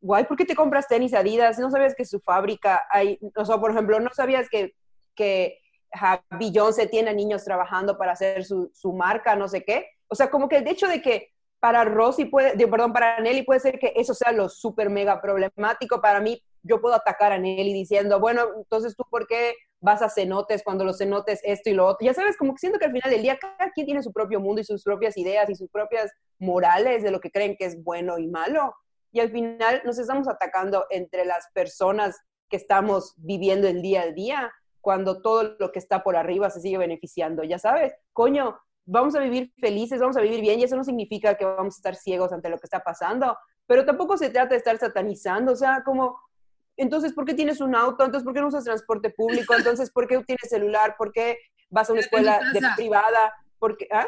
[0.00, 1.58] guay, ¿por qué te compras tenis Adidas?
[1.58, 4.74] No sabías que su fábrica hay, o sea, por ejemplo, no sabías que,
[5.14, 5.58] que
[6.38, 9.86] Beyoncé tiene niños trabajando para hacer su, su, marca, no sé qué.
[10.08, 13.42] O sea, como que el hecho de que para Rosy puede, de, perdón, para Nelly
[13.42, 16.00] puede ser que eso sea lo súper mega problemático.
[16.00, 20.08] Para mí, yo puedo atacar a Nelly diciendo, bueno, entonces tú, ¿por qué vas a
[20.08, 22.04] cenotes cuando los cenotes esto y lo otro?
[22.04, 24.40] Ya sabes, como que siento que al final del día cada quien tiene su propio
[24.40, 27.82] mundo y sus propias ideas y sus propias morales de lo que creen que es
[27.82, 28.74] bueno y malo.
[29.10, 32.16] Y al final nos estamos atacando entre las personas
[32.48, 36.60] que estamos viviendo el día a día, cuando todo lo que está por arriba se
[36.60, 37.42] sigue beneficiando.
[37.44, 38.58] Ya sabes, coño,
[38.88, 41.78] vamos a vivir felices, vamos a vivir bien, y eso no significa que vamos a
[41.78, 45.56] estar ciegos ante lo que está pasando, pero tampoco se trata de estar satanizando, o
[45.56, 46.16] sea, como
[46.78, 48.04] entonces, ¿por qué tienes un auto?
[48.04, 49.54] Entonces, ¿por qué no usas transporte público?
[49.56, 50.94] Entonces, ¿por qué tienes celular?
[50.96, 51.36] ¿Por qué
[51.70, 52.40] vas a una escuela
[52.76, 53.34] privada?
[53.58, 53.88] ¿Por qué?
[53.92, 54.06] ¿Ah?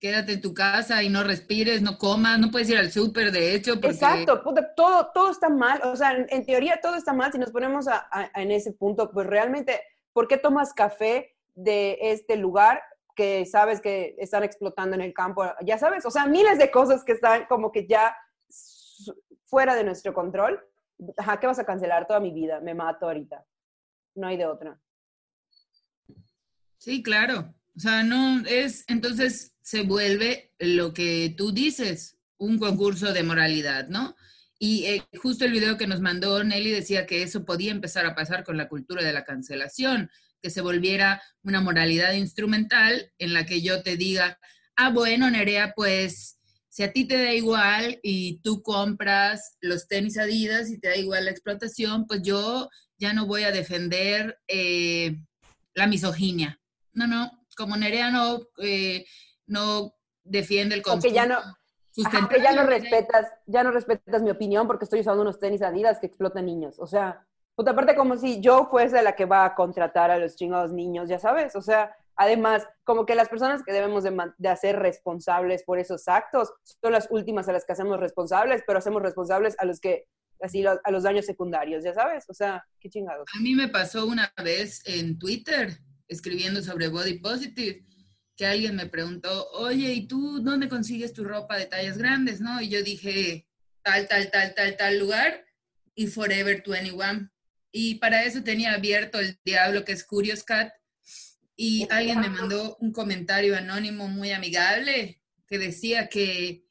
[0.00, 3.54] Quédate en tu casa y no respires, no comas, no puedes ir al súper, de
[3.54, 3.74] hecho.
[3.74, 3.88] Porque...
[3.88, 4.42] Exacto,
[4.74, 5.82] todo, todo está mal.
[5.84, 7.32] O sea, en, teoría todo está mal.
[7.32, 7.84] Si nos ponemos
[8.34, 9.78] en ese punto, pues realmente,
[10.14, 12.80] ¿por qué tomas café de este lugar
[13.46, 15.44] sabes que están explotando en el campo?
[15.64, 18.16] Ya sabes, o sea, miles de cosas que están como que ya
[19.46, 20.60] fuera de nuestro control
[21.16, 22.60] ajá, ¿qué vas a cancelar toda mi vida?
[22.60, 23.44] Me mato ahorita.
[24.14, 24.80] No hay de otra.
[26.78, 27.54] Sí, claro.
[27.76, 33.88] O sea, no es, entonces se vuelve lo que tú dices, un concurso de moralidad,
[33.88, 34.16] ¿no?
[34.58, 38.14] Y eh, justo el video que nos mandó Nelly decía que eso podía empezar a
[38.14, 40.10] pasar con la cultura de la cancelación,
[40.42, 44.38] que se volviera una moralidad instrumental en la que yo te diga,
[44.76, 50.18] ah, bueno, Nerea, pues si a ti te da igual y tú compras los tenis
[50.18, 55.16] Adidas y te da igual la explotación, pues yo ya no voy a defender eh,
[55.74, 56.60] la misoginia.
[56.92, 59.04] No, no, como Nerea no, eh,
[59.46, 61.12] no defiende el consumo.
[61.12, 61.40] ya no,
[61.96, 66.06] ya no respetas, ya no respetas mi opinión porque estoy usando unos tenis Adidas que
[66.06, 66.78] explotan niños.
[66.78, 67.26] O sea,
[67.60, 71.10] puta, aparte como si yo fuese la que va a contratar a los chingados niños,
[71.10, 71.54] ya sabes.
[71.56, 76.52] O sea, Además, como que las personas que debemos de, hacer responsables por esos actos
[76.82, 80.04] son las últimas a las que hacemos responsables, pero hacemos responsables a los que,
[80.38, 83.26] así, a los daños secundarios, ya sabes, o sea, qué chingados.
[83.34, 87.86] A mí me pasó una vez en Twitter, escribiendo sobre Body Positive,
[88.36, 92.60] que alguien me preguntó, oye, ¿y tú dónde consigues tu ropa de tallas grandes, no?
[92.60, 93.48] Y yo dije,
[93.80, 95.46] tal, tal, tal, tal, tal lugar,
[95.94, 97.30] y Forever 21.
[97.72, 100.72] Y para eso tenía abierto el diablo que es Curious Cat,
[101.56, 106.64] y alguien me mandó un comentario anónimo muy amigable que decía que,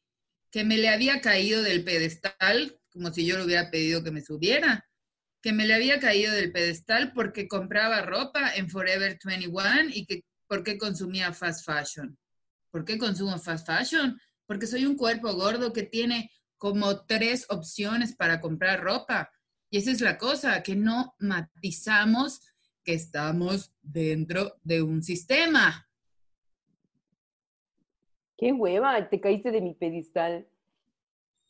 [0.52, 4.22] que me le había caído del pedestal, como si yo le hubiera pedido que me
[4.22, 4.90] subiera,
[5.44, 10.24] que me le había caído del pedestal porque compraba ropa en Forever 21 y que
[10.48, 12.18] porque consumía fast fashion.
[12.72, 14.20] ¿Por qué consumo fast fashion?
[14.48, 19.32] Porque soy un cuerpo gordo que tiene como tres opciones para comprar ropa.
[19.70, 22.42] Y esa es la cosa, que no matizamos
[22.84, 25.88] que estamos dentro de un sistema.
[28.38, 30.48] Qué hueva, te caíste de mi pedestal.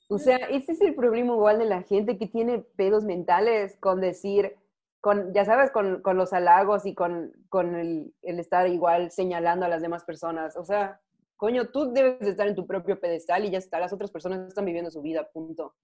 [0.09, 4.01] O sea, ese es el problema igual de la gente que tiene pedos mentales con
[4.01, 4.55] decir,
[4.99, 9.67] con, ya sabes, con, con los halagos y con, con el, el, estar igual señalando
[9.67, 10.57] a las demás personas.
[10.57, 10.99] O sea,
[11.37, 14.47] coño, tú debes de estar en tu propio pedestal y ya está, las otras personas
[14.47, 15.75] están viviendo su vida, punto.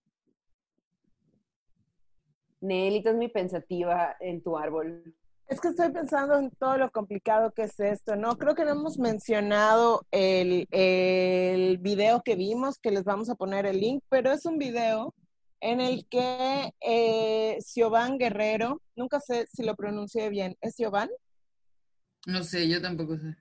[2.65, 5.15] Nelita es muy pensativa en tu árbol.
[5.47, 8.35] Es que estoy pensando en todo lo complicado que es esto, ¿no?
[8.37, 13.67] Creo que no hemos mencionado el, el video que vimos, que les vamos a poner
[13.67, 15.13] el link, pero es un video
[15.61, 21.09] en el que eh, Siobhan Guerrero, nunca sé si lo pronuncié bien, ¿es Siobhan?
[22.25, 23.35] No sé, yo tampoco sé.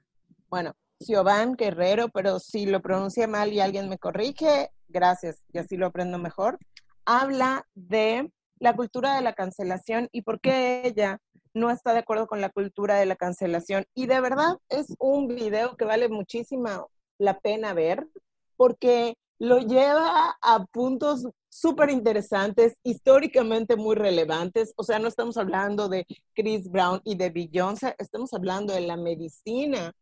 [0.49, 5.77] Bueno, Siobhan Guerrero, pero si lo pronuncié mal y alguien me corrige, gracias, y así
[5.77, 6.59] lo aprendo mejor.
[7.07, 8.31] Habla de
[8.65, 11.21] la cultura de la cancelación y por qué ella
[11.53, 13.85] no está de acuerdo con la cultura de la cancelación.
[13.95, 16.83] Y de verdad es un video que vale muchísima
[17.19, 18.09] la pena ver
[18.57, 24.73] porque lo lleva a puntos súper interesantes, históricamente muy relevantes.
[24.77, 28.97] O sea, no estamos hablando de Chris Brown y de Beyoncé, estamos hablando de la
[28.97, 29.93] medicina,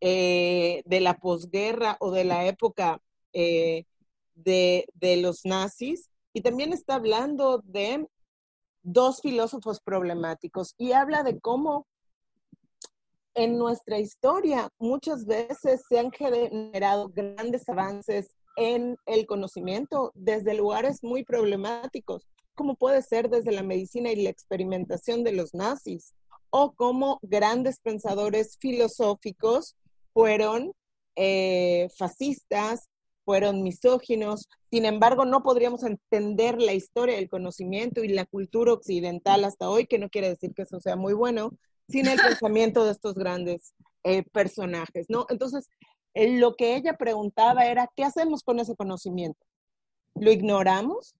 [0.00, 3.00] eh, de la posguerra o de la época
[3.32, 3.86] eh,
[4.36, 6.10] de, de los nazis.
[6.34, 8.06] Y también está hablando de
[8.82, 11.86] dos filósofos problemáticos y habla de cómo
[13.34, 21.02] en nuestra historia muchas veces se han generado grandes avances en el conocimiento desde lugares
[21.02, 26.14] muy problemáticos, como puede ser desde la medicina y la experimentación de los nazis,
[26.50, 29.76] o como grandes pensadores filosóficos
[30.12, 30.72] fueron
[31.16, 32.88] eh, fascistas,
[33.24, 34.48] fueron misóginos.
[34.70, 39.86] Sin embargo, no podríamos entender la historia del conocimiento y la cultura occidental hasta hoy,
[39.86, 41.50] que no quiere decir que eso sea muy bueno,
[41.88, 45.26] sin el pensamiento de estos grandes eh, personajes, ¿no?
[45.30, 45.68] Entonces,
[46.14, 49.44] eh, lo que ella preguntaba era, ¿qué hacemos con ese conocimiento?
[50.14, 51.14] ¿Lo ignoramos?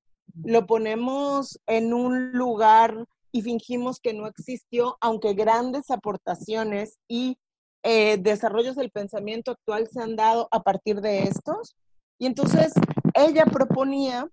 [0.44, 7.38] ¿Lo ponemos en un lugar y fingimos que no existió, aunque grandes aportaciones y
[7.82, 11.74] eh, desarrollos del pensamiento actual se han dado a partir de estos?
[12.18, 12.72] Y entonces
[13.14, 14.28] ella proponía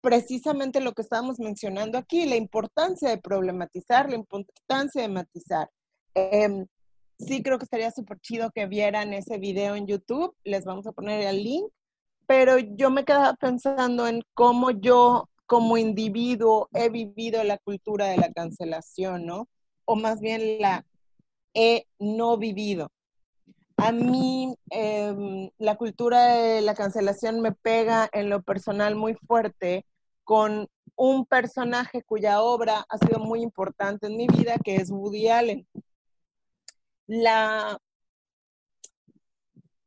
[0.00, 5.70] precisamente lo que estábamos mencionando aquí, la importancia de problematizar, la importancia de matizar.
[6.14, 6.66] Em,
[7.18, 10.92] sí creo que estaría súper chido que vieran ese video en YouTube, les vamos a
[10.92, 11.64] poner el link,
[12.26, 18.16] pero yo me quedaba pensando en cómo yo como individuo he vivido la cultura de
[18.16, 19.48] la cancelación, ¿no?
[19.84, 20.84] O más bien la
[21.54, 22.90] he no vivido.
[23.76, 29.86] A mí em, la cultura de la cancelación me pega en lo personal muy fuerte
[30.24, 35.28] con un personaje cuya obra ha sido muy importante en mi vida, que es Woody
[35.28, 35.66] Allen.
[37.06, 37.78] La,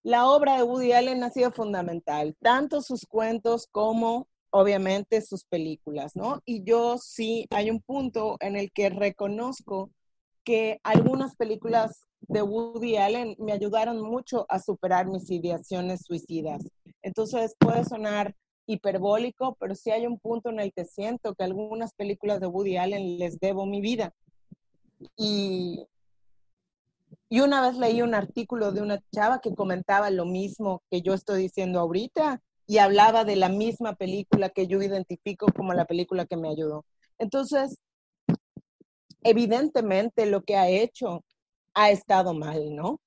[0.04, 6.16] la obra de Woody Allen ha sido fundamental, tanto sus cuentos como obviamente sus películas,
[6.16, 6.42] ¿no?
[6.46, 9.92] Y yo sí hay un punto en el que reconozco
[10.44, 16.64] que algunas películas de Woody Allen me ayudaron mucho a superar mis ideaciones suicidas.
[17.02, 21.94] Entonces puede sonar hiperbólico, pero sí hay un punto en el que siento que algunas
[21.94, 24.14] películas de Woody Allen les debo mi vida.
[25.16, 25.86] Y,
[27.30, 31.14] y una vez leí un artículo de una chava que comentaba lo mismo que yo
[31.14, 36.26] estoy diciendo ahorita y hablaba de la misma película que yo identifico como la película
[36.26, 36.84] que me ayudó.
[37.18, 37.78] Entonces,
[39.24, 41.24] evidentemente lo que ha hecho
[41.78, 43.00] ha estado mal, ¿no?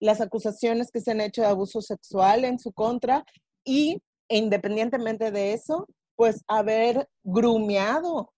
[0.00, 3.24] Las acusaciones que se han hecho de abuso sexual en su contra
[3.64, 8.32] y independientemente de eso, pues haber grumeado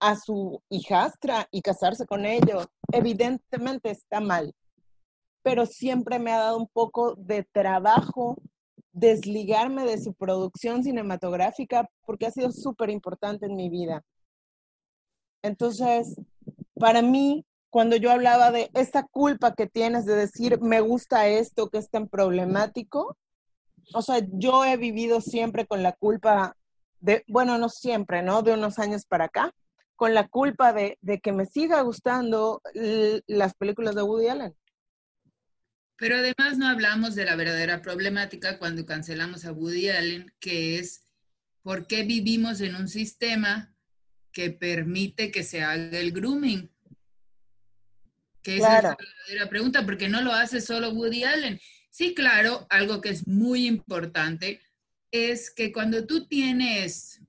[0.00, 4.52] a su hijastra y casarse con ellos, evidentemente está mal.
[5.42, 8.36] Pero siempre me ha dado un poco de trabajo
[8.92, 14.02] desligarme de su producción cinematográfica porque ha sido súper importante en mi vida.
[15.42, 16.20] Entonces,
[16.74, 21.68] para mí, cuando yo hablaba de esa culpa que tienes de decir, me gusta esto
[21.68, 23.16] que es tan problemático,
[23.92, 26.56] o sea, yo he vivido siempre con la culpa
[27.00, 28.42] de, bueno, no siempre, ¿no?
[28.42, 29.52] De unos años para acá,
[29.94, 32.60] con la culpa de, de que me siga gustando
[33.26, 34.56] las películas de Woody Allen.
[35.96, 41.06] Pero además no hablamos de la verdadera problemática cuando cancelamos a Woody Allen, que es
[41.62, 43.74] por qué vivimos en un sistema
[44.30, 46.70] que permite que se haga el grooming.
[48.46, 51.60] Que esa es la verdadera pregunta, porque no lo hace solo Woody Allen.
[51.90, 54.60] Sí, claro, algo que es muy importante
[55.10, 57.22] es que cuando tú tienes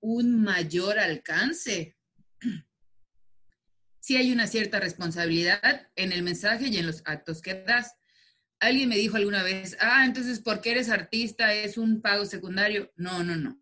[0.00, 1.96] un mayor alcance,
[4.00, 7.94] sí hay una cierta responsabilidad en el mensaje y en los actos que das.
[8.60, 12.92] alguien me dijo alguna vez, ah, entonces porque eres artista es un pago secundario.
[12.94, 13.58] No, no, no.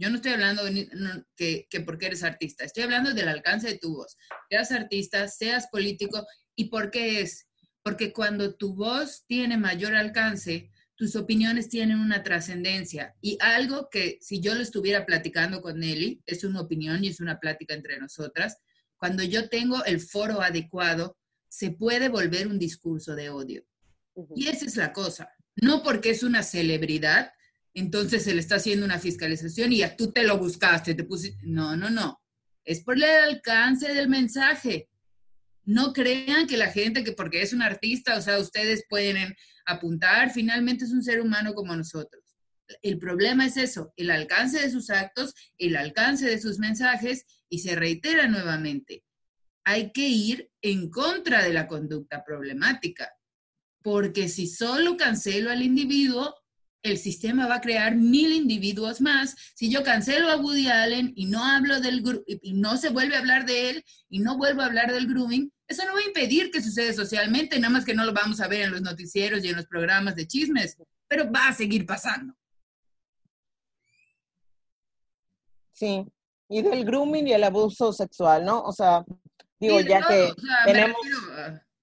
[0.00, 0.88] Yo no estoy hablando de
[1.36, 4.16] que, que porque eres artista, estoy hablando del alcance de tu voz.
[4.48, 7.46] Seas artista, seas político, ¿y por qué es?
[7.82, 13.14] Porque cuando tu voz tiene mayor alcance, tus opiniones tienen una trascendencia.
[13.20, 17.20] Y algo que si yo lo estuviera platicando con Nelly, es una opinión y es
[17.20, 18.56] una plática entre nosotras,
[18.96, 23.66] cuando yo tengo el foro adecuado, se puede volver un discurso de odio.
[24.34, 25.30] Y esa es la cosa.
[25.56, 27.32] No porque es una celebridad,
[27.74, 31.38] entonces se le está haciendo una fiscalización y ya tú te lo buscaste, te pusiste.
[31.46, 32.20] No, no, no.
[32.64, 34.88] Es por el alcance del mensaje.
[35.64, 40.30] No crean que la gente, que porque es un artista, o sea, ustedes pueden apuntar,
[40.32, 42.24] finalmente es un ser humano como nosotros.
[42.82, 47.58] El problema es eso, el alcance de sus actos, el alcance de sus mensajes, y
[47.58, 49.04] se reitera nuevamente,
[49.64, 53.12] hay que ir en contra de la conducta problemática,
[53.82, 56.34] porque si solo cancelo al individuo,
[56.82, 59.36] el sistema va a crear mil individuos más.
[59.54, 63.20] Si yo cancelo a Woody Allen y no hablo del y no se vuelve a
[63.20, 66.50] hablar de él y no vuelvo a hablar del grooming, eso no va a impedir
[66.50, 69.48] que suceda socialmente, nada más que no lo vamos a ver en los noticieros y
[69.48, 72.34] en los programas de chismes, pero va a seguir pasando.
[75.72, 76.04] Sí,
[76.48, 78.62] y del grooming y el abuso sexual, ¿no?
[78.62, 79.04] O sea,
[79.58, 80.34] digo, ya que
[80.66, 80.96] tenemos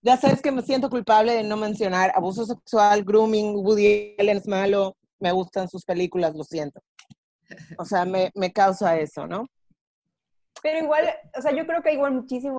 [0.08, 4.48] ya sabes que me siento culpable de no mencionar abuso sexual, grooming, Woody Allen es
[4.48, 6.80] malo, me gustan sus películas, lo siento.
[7.78, 9.48] O sea, me, me causa eso, ¿no?
[10.64, 12.58] Pero igual, o sea, yo creo que igual muchísimo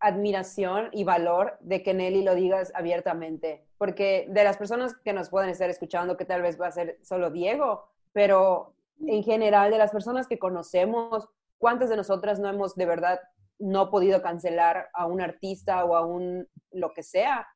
[0.00, 5.30] admiración y valor de que Nelly lo digas abiertamente, porque de las personas que nos
[5.30, 8.74] pueden estar escuchando, que tal vez va a ser solo Diego, pero
[9.06, 13.20] en general de las personas que conocemos, ¿cuántas de nosotras no hemos de verdad
[13.60, 17.46] no podido cancelar a un artista o a un lo que sea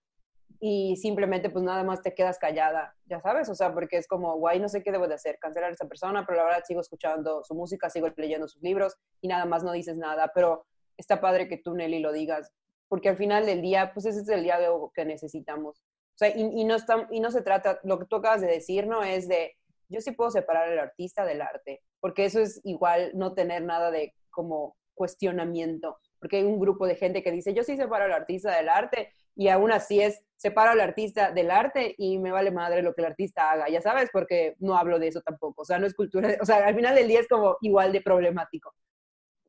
[0.60, 4.36] y simplemente pues nada más te quedas callada, ya sabes, o sea, porque es como,
[4.38, 6.80] guay, no sé qué debo de hacer, cancelar a esa persona, pero la verdad sigo
[6.80, 10.64] escuchando su música, sigo leyendo sus libros y nada más no dices nada, pero
[10.96, 12.50] está padre que tú, Nelly, lo digas,
[12.88, 14.58] porque al final del día, pues ese es el día
[14.94, 15.80] que necesitamos.
[15.80, 18.86] O sea, y, no está, y no se trata, lo que tú acabas de decir,
[18.86, 19.02] ¿no?
[19.02, 19.56] Es de,
[19.88, 23.90] yo sí puedo separar al artista del arte, porque eso es igual no tener nada
[23.90, 28.12] de como cuestionamiento, porque hay un grupo de gente que dice, yo sí separo al
[28.12, 32.50] artista del arte, y aún así es, separo al artista del arte y me vale
[32.50, 35.64] madre lo que el artista haga, ya sabes, porque no hablo de eso tampoco, o
[35.64, 38.74] sea, no es cultura, o sea, al final del día es como igual de problemático.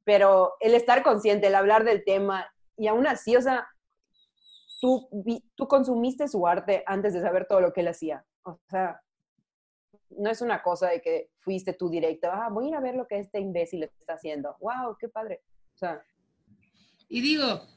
[0.03, 3.67] Pero el estar consciente, el hablar del tema, y aún así, o sea,
[4.81, 5.07] tú,
[5.55, 8.25] tú consumiste su arte antes de saber todo lo que él hacía.
[8.43, 9.01] O sea,
[10.09, 12.95] no es una cosa de que fuiste tú directo, ah, voy a ir a ver
[12.95, 14.55] lo que este imbécil está haciendo.
[14.59, 14.97] ¡Wow!
[14.99, 15.41] ¡Qué padre!
[17.09, 17.67] Y digo,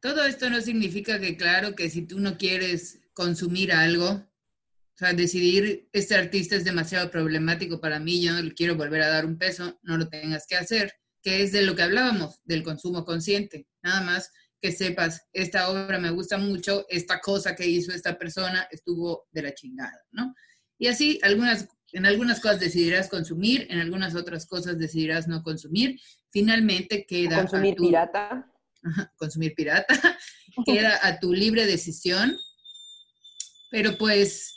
[0.00, 5.12] todo esto no significa que, claro, que si tú no quieres consumir algo, o sea,
[5.12, 9.26] decidir este artista es demasiado problemático para mí, yo no le quiero volver a dar
[9.26, 13.04] un peso, no lo tengas que hacer, que es de lo que hablábamos, del consumo
[13.04, 13.66] consciente.
[13.82, 18.68] Nada más que sepas, esta obra me gusta mucho, esta cosa que hizo esta persona
[18.70, 20.34] estuvo de la chingada, ¿no?
[20.80, 26.00] Y así algunas en algunas cosas decidirás consumir, en algunas otras cosas decidirás no consumir.
[26.30, 27.38] Finalmente queda...
[27.38, 28.50] consumir pirata.
[29.16, 30.18] consumir pirata.
[30.64, 32.36] queda a tu libre decisión.
[33.70, 34.54] Pero pues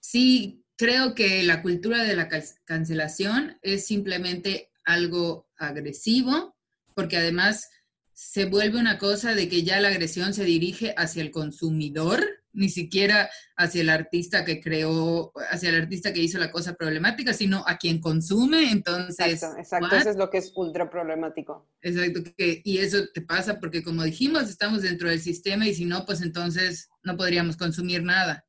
[0.00, 2.28] sí, creo que la cultura de la
[2.64, 6.56] cancelación es simplemente algo agresivo,
[6.94, 7.68] porque además
[8.14, 12.68] se vuelve una cosa de que ya la agresión se dirige hacia el consumidor ni
[12.68, 17.64] siquiera hacia el artista que creó, hacia el artista que hizo la cosa problemática, sino
[17.66, 19.34] a quien consume, entonces...
[19.34, 19.96] Exacto, exacto.
[19.96, 21.68] eso es lo que es ultra problemático.
[21.82, 25.84] Exacto, que, y eso te pasa porque como dijimos, estamos dentro del sistema y si
[25.84, 28.44] no, pues entonces no podríamos consumir nada.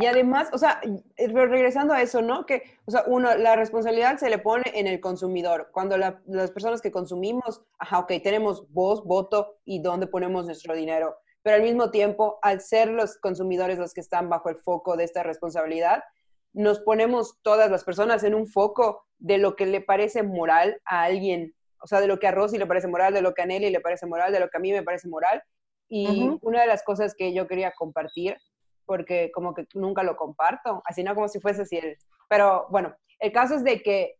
[0.00, 0.80] Y además, o sea,
[1.16, 2.46] regresando a eso, ¿no?
[2.46, 5.70] Que, o sea, uno, la responsabilidad se le pone en el consumidor.
[5.72, 11.16] Cuando las personas que consumimos, ajá, ok, tenemos voz, voto y dónde ponemos nuestro dinero
[11.48, 15.04] pero al mismo tiempo, al ser los consumidores los que están bajo el foco de
[15.04, 16.04] esta responsabilidad,
[16.52, 21.04] nos ponemos todas las personas en un foco de lo que le parece moral a
[21.04, 23.46] alguien, o sea, de lo que a Rosy le parece moral, de lo que a
[23.46, 25.42] Nelly le parece moral, de lo que a mí me parece moral.
[25.88, 28.36] Y una de las cosas que yo quería compartir,
[28.84, 31.80] porque como que nunca lo comparto, así no como si fuese así,
[32.28, 34.16] pero bueno, el caso es de que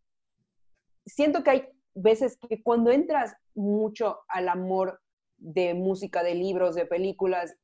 [1.04, 4.98] siento que hay veces que cuando entras mucho al amor
[5.38, 7.56] de música, de libros, de películas,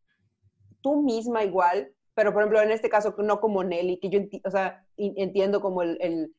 [0.80, 4.50] tú misma igual, pero por ejemplo en este caso no como Nelly, que yo o
[4.50, 6.34] sea, entiendo como el, el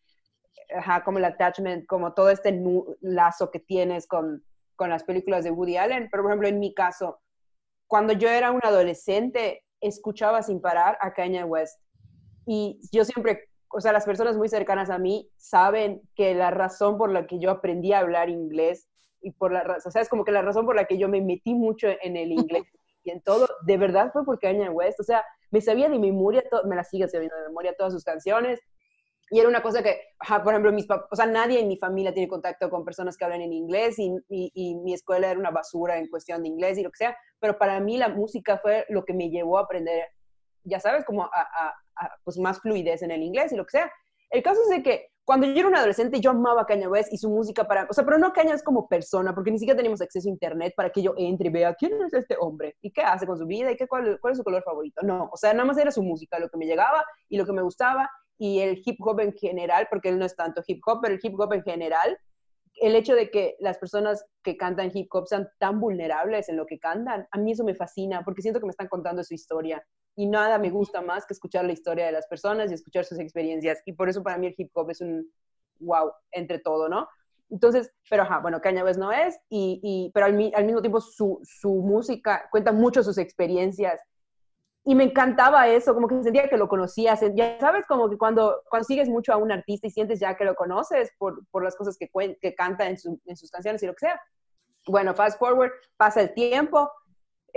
[1.03, 2.59] como el attachment, como todo este
[3.01, 4.43] lazo que tienes con,
[4.75, 7.19] con las películas de Woody Allen, pero por ejemplo en mi caso,
[7.87, 11.79] cuando yo era un adolescente, escuchaba sin parar a Kanye West.
[12.45, 16.97] Y yo siempre, o sea, las personas muy cercanas a mí saben que la razón
[16.97, 18.87] por la que yo aprendí a hablar inglés
[19.25, 21.09] y por la razón, o sea, es como que la razón por la que yo
[21.09, 22.63] me metí mucho en el inglés
[23.03, 24.99] y en todo, de verdad fue por Kanye West.
[24.99, 28.59] O sea, me sabía de memoria, me la sigue sabiendo de memoria todas sus canciones.
[29.31, 29.99] Y era una cosa que,
[30.43, 33.41] por ejemplo, mis o sea, nadie en mi familia tiene contacto con personas que hablan
[33.41, 36.91] en inglés y, y, mi escuela era una basura en cuestión de inglés y lo
[36.91, 40.03] que sea, pero para mí la música fue lo que me llevó a aprender,
[40.63, 43.91] ya sabes, como a, a, pues más fluidez en el inglés y lo que sea.
[44.29, 47.17] El caso es de que cuando yo era un adolescente yo amaba Kanye West y
[47.17, 49.99] su música para, o sea, pero no Kanye West como persona, porque ni siquiera teníamos
[50.01, 53.01] acceso a internet para que yo entre y vea quién es este hombre y qué
[53.01, 55.01] hace con su vida y qué, cuál, cuál es su color favorito.
[55.03, 57.53] No, o sea, nada más era su música, lo que me llegaba y lo que
[57.53, 60.99] me gustaba y el hip hop en general, porque él no es tanto hip hop,
[61.01, 62.17] pero el hip hop en general,
[62.75, 66.65] el hecho de que las personas que cantan hip hop sean tan vulnerables en lo
[66.65, 69.83] que cantan, a mí eso me fascina, porque siento que me están contando su historia
[70.15, 73.19] y nada me gusta más que escuchar la historia de las personas y escuchar sus
[73.19, 73.81] experiencias.
[73.85, 75.29] Y por eso para mí el hip hop es un
[75.79, 77.07] wow entre todo, ¿no?
[77.49, 80.99] Entonces, pero ajá, bueno, Kanye West no es, y, y pero al, al, mismo tiempo
[80.99, 83.99] su, su música cuenta mucho sus experiencias
[84.87, 87.19] y me encantaba eso, como que sentía que lo conocías.
[87.33, 90.45] Ya sabes, como que cuando, cuando sigues mucho a un artista y sientes ya que
[90.45, 92.07] lo conoces por, por las cosas que,
[92.39, 92.95] que canta en,
[93.25, 94.21] en, sus canciones y lo que sea.
[94.85, 96.91] Bueno, fast forward, pasa el tiempo,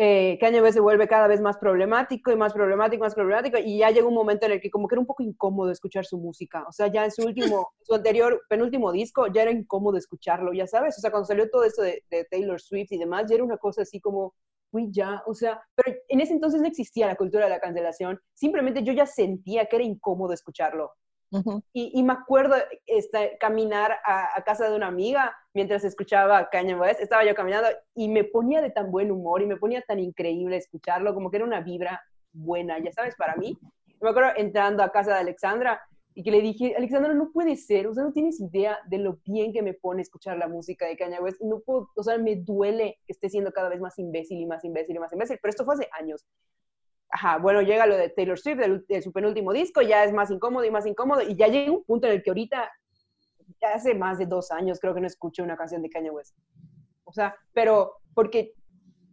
[0.00, 3.78] eh, Kanye West se vuelve cada vez más problemático y más problemático, más problemático, y
[3.78, 6.18] ya llega un momento en el que como que era un poco incómodo escuchar su
[6.18, 6.64] música.
[6.68, 10.68] O sea, ya en su último, su anterior, penúltimo disco, ya era incómodo escucharlo, ya
[10.68, 10.96] sabes.
[10.98, 13.58] O sea, cuando salió todo esto de, de Taylor Swift y demás, ya era una
[13.58, 14.34] cosa así como
[14.70, 18.20] uy, ya, o sea, pero en ese entonces no existía la cultura de la cancelación,
[18.34, 20.92] simplemente yo ya sentía que era incómodo escucharlo.
[21.72, 22.56] Y, y, me acuerdo
[22.86, 28.08] este, caminar a, casa de una amiga mientras escuchaba Kanye West, estaba yo caminando y
[28.08, 31.46] me ponía de tan buen humor y me ponía tan increíble escucharlo, como que era
[31.46, 32.02] una vibra
[32.32, 33.58] buena, ya sabes, para mí.
[34.00, 35.80] Me acuerdo entrando a casa de Alexandra
[36.14, 39.18] y que le dije, Alexandra, no puede ser, o sea, no tienes idea de lo
[39.24, 42.18] bien que me pone escuchar la música de Kanye West, y no puedo, o sea,
[42.18, 45.38] me duele que esté siendo cada vez más imbécil y más imbécil y más imbécil,
[45.40, 46.26] pero esto fue hace años.
[47.10, 50.64] Ajá, bueno, llega lo de Taylor Swift, de su penúltimo disco, ya es más incómodo
[50.64, 52.70] y más incómodo, y ya llega un punto en el que ahorita,
[53.60, 56.36] ya hace más de dos años creo que no escucho una canción de Kanye West.
[57.04, 58.52] O sea, pero porque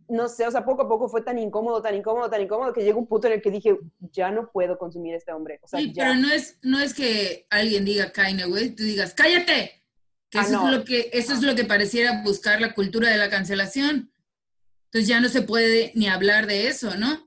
[0.07, 2.83] no sé, o sea, poco a poco fue tan incómodo, tan incómodo, tan incómodo que
[2.83, 3.77] llegó un punto en el que dije,
[4.11, 5.59] ya no puedo consumir a este hombre.
[5.63, 9.13] O sea, sí, pero no es, no es que alguien diga Kanye West, tú digas,
[9.13, 9.83] cállate.
[10.29, 13.17] Que ah, eso, es lo que, eso es lo que pareciera buscar la cultura de
[13.17, 14.11] la cancelación.
[14.85, 17.24] Entonces ya no se puede ni hablar de eso, ¿no?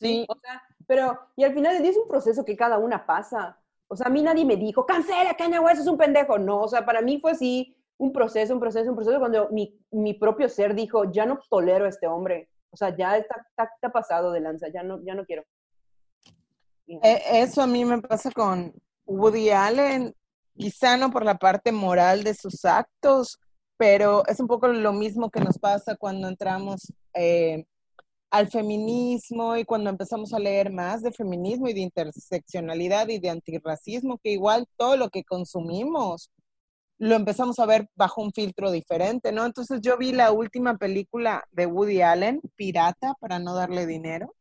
[0.00, 3.58] Sí, o sea, pero, y al final es un proceso que cada una pasa.
[3.88, 6.38] O sea, a mí nadie me dijo, cancela, Kanye West es un pendejo.
[6.38, 9.78] No, o sea, para mí fue así, un proceso, un proceso, un proceso, cuando mi,
[9.90, 13.92] mi, propio ser dijo, ya no tolero a este hombre, o sea, ya está, está,
[13.92, 15.44] pasado de lanza, ya no, ya no quiero.
[16.86, 18.74] E, eso a mí me pasa con
[19.06, 20.14] Woody Allen,
[20.56, 23.38] quizá no por la parte moral de sus actos,
[23.76, 27.66] pero es un poco lo mismo que nos pasa cuando entramos eh,
[28.32, 33.28] al feminismo y cuando empezamos a leer más de feminismo y de interseccionalidad y de
[33.28, 36.30] antirracismo, que igual todo lo que consumimos
[36.96, 39.44] lo empezamos a ver bajo un filtro diferente, ¿no?
[39.44, 44.34] Entonces yo vi la última película de Woody Allen, Pirata, para no darle dinero.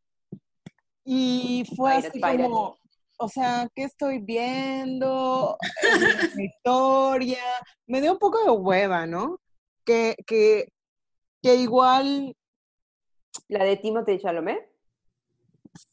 [1.04, 2.78] Y fue así como,
[3.18, 5.58] o sea, ¿qué estoy viendo?
[6.38, 7.44] historia.
[7.88, 9.40] Me dio un poco de hueva, ¿no?
[9.84, 10.72] Que, que,
[11.42, 12.38] que igual...
[13.48, 14.70] ¿La de Timothée Chalamet?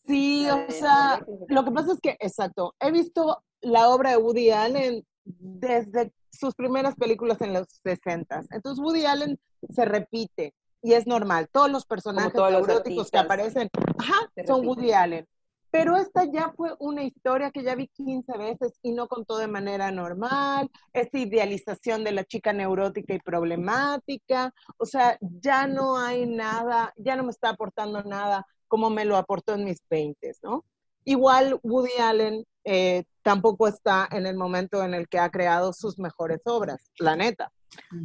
[0.07, 4.51] Sí, o sea, lo que pasa es que, exacto, he visto la obra de Woody
[4.51, 8.43] Allen desde sus primeras películas en los 60.
[8.51, 11.49] Entonces Woody Allen se repite y es normal.
[11.51, 13.68] Todos los personajes neuróticos que aparecen
[14.47, 15.26] son Woody Allen.
[15.71, 19.49] Pero esta ya fue una historia que ya vi 15 veces y no contó de
[19.49, 26.27] manera normal, esta idealización de la chica neurótica y problemática, o sea, ya no hay
[26.27, 30.64] nada, ya no me está aportando nada como me lo aportó en mis 20, ¿no?
[31.05, 35.99] Igual Woody Allen eh, tampoco está en el momento en el que ha creado sus
[35.99, 37.51] mejores obras, la neta.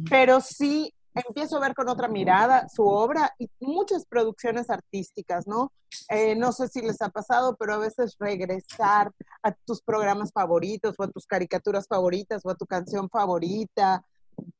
[0.08, 5.72] Pero sí empiezo a ver con otra mirada su obra y muchas producciones artísticas, ¿no?
[6.08, 9.12] Eh, no sé si les ha pasado, pero a veces regresar
[9.42, 14.04] a tus programas favoritos o a tus caricaturas favoritas o a tu canción favorita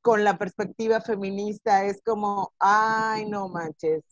[0.01, 4.03] con la perspectiva feminista es como, ay, no manches,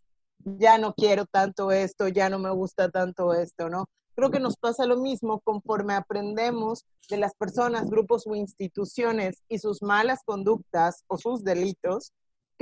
[0.44, 3.86] ya no quiero tanto esto, ya no me gusta tanto esto, ¿no?
[4.14, 9.58] Creo que nos pasa lo mismo conforme aprendemos de las personas, grupos o instituciones y
[9.58, 12.12] sus malas conductas o sus delitos,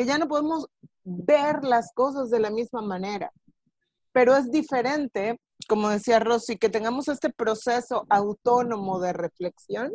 [0.00, 0.66] que ya no podemos
[1.04, 3.30] ver las cosas de la misma manera.
[4.12, 5.38] pero es diferente,
[5.68, 9.92] como decía Rosy, que tengamos este proceso autónomo de reflexión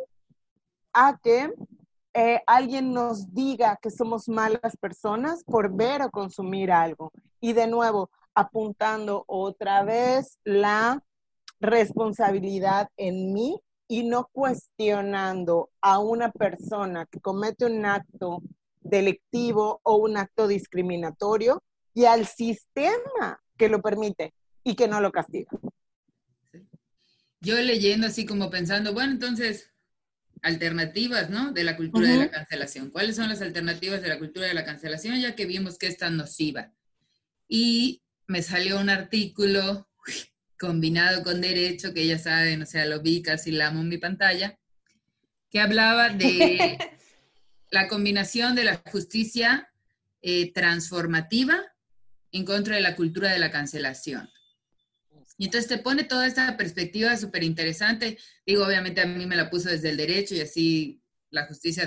[0.94, 1.52] a que
[2.14, 7.12] eh, alguien nos diga que somos malas personas por ver o consumir algo.
[7.42, 11.04] Y de nuevo, apuntando otra vez la
[11.60, 18.44] responsabilidad en mí y no cuestionando a una persona que comete un acto
[18.86, 21.64] delictivo o un acto discriminatorio
[21.94, 24.34] y al sistema que lo permite
[24.64, 25.50] y que no lo castiga.
[27.42, 29.72] Yo leyendo así como pensando, bueno, entonces,
[30.42, 31.52] alternativas, ¿no?
[31.52, 32.90] De la cultura de la cancelación.
[32.90, 35.20] ¿Cuáles son las alternativas de la cultura de la cancelación?
[35.20, 36.72] Ya que vimos que es tan nociva.
[37.48, 39.88] Y me salió un artículo
[40.60, 43.98] combinado con derecho, que ya saben, o sea, lo vi casi la amo en mi
[43.98, 44.58] pantalla,
[45.50, 46.78] que hablaba de
[47.76, 49.70] la combinación de la justicia
[50.22, 51.62] eh, transformativa
[52.32, 54.30] en contra de la cultura de la cancelación.
[55.38, 58.18] Y entonces te pone toda esta perspectiva súper interesante.
[58.46, 61.02] Digo, obviamente a mí me la puso desde el derecho y así
[61.32, 61.84] la justicia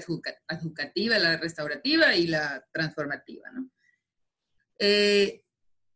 [0.47, 3.71] adjudicativa, la restaurativa y la transformativa, ¿no?
[4.79, 5.43] Eh,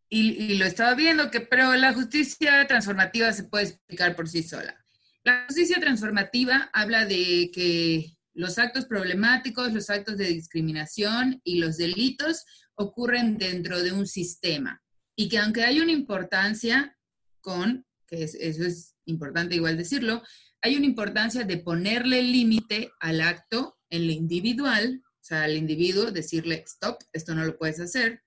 [0.08, 4.74] y, lo estaba viendo, que, pero la justicia transformativa se puede explicar por sí sola.
[5.22, 11.76] La justicia transformativa habla de que los actos problemáticos, los actos de discriminación y los
[11.76, 14.82] delitos ocurren dentro de un sistema
[15.16, 16.96] y que aunque hay una importancia
[17.40, 20.22] con, que eso es importante igual decirlo,
[20.60, 26.10] hay una importancia de ponerle límite al acto en lo individual, o sea, al individuo
[26.10, 28.22] decirle, stop, esto no lo puedes hacer,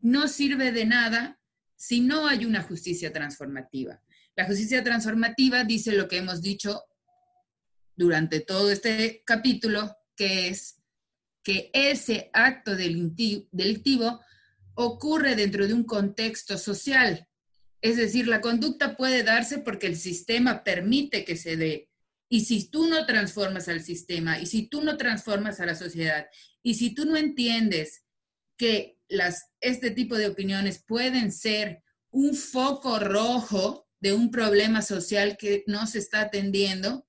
[0.00, 1.38] no sirve de nada
[1.76, 4.02] si no hay una justicia transformativa.
[4.36, 6.82] La justicia transformativa dice lo que hemos dicho
[8.00, 10.80] durante todo este capítulo, que es
[11.42, 14.20] que ese acto delictivo
[14.72, 17.28] ocurre dentro de un contexto social.
[17.82, 21.90] Es decir, la conducta puede darse porque el sistema permite que se dé.
[22.30, 26.26] Y si tú no transformas al sistema, y si tú no transformas a la sociedad,
[26.62, 28.06] y si tú no entiendes
[28.56, 35.36] que las, este tipo de opiniones pueden ser un foco rojo de un problema social
[35.36, 37.06] que no se está atendiendo,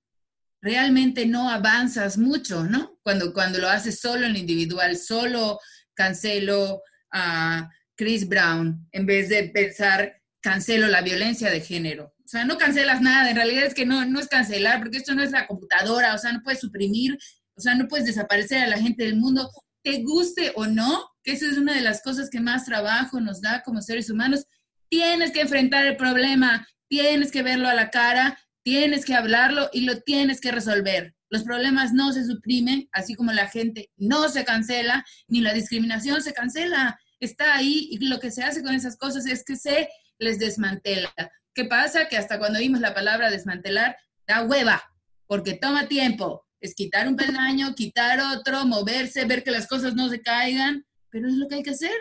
[0.62, 3.00] realmente no avanzas mucho, ¿no?
[3.04, 5.60] Cuando, cuando lo haces solo en individual, solo
[5.94, 6.82] cancelo
[7.12, 12.14] a Chris Brown, en vez de pensar cancelo la violencia de género.
[12.24, 15.14] O sea, no cancelas nada, en realidad es que no, no es cancelar, porque esto
[15.14, 17.18] no es la computadora, o sea, no puedes suprimir,
[17.56, 19.50] o sea, no puedes desaparecer a la gente del mundo,
[19.84, 23.42] te guste o no, que eso es una de las cosas que más trabajo nos
[23.42, 24.46] da como seres humanos,
[24.90, 29.82] tienes que enfrentar el problema, tienes que verlo a la cara, tienes que hablarlo y
[29.82, 31.16] lo tienes que resolver.
[31.30, 36.22] Los problemas no se suprimen, así como la gente no se cancela, ni la discriminación
[36.22, 37.00] se cancela.
[37.20, 41.14] Está ahí y lo que se hace con esas cosas es que se les desmantela.
[41.54, 42.08] ¿Qué pasa?
[42.08, 43.98] Que hasta cuando oímos la palabra desmantelar,
[44.28, 44.82] da hueva,
[45.28, 46.46] porque toma tiempo.
[46.60, 51.28] Es quitar un peldaño, quitar otro, moverse, ver que las cosas no se caigan pero
[51.28, 51.96] es lo que hay que hacer.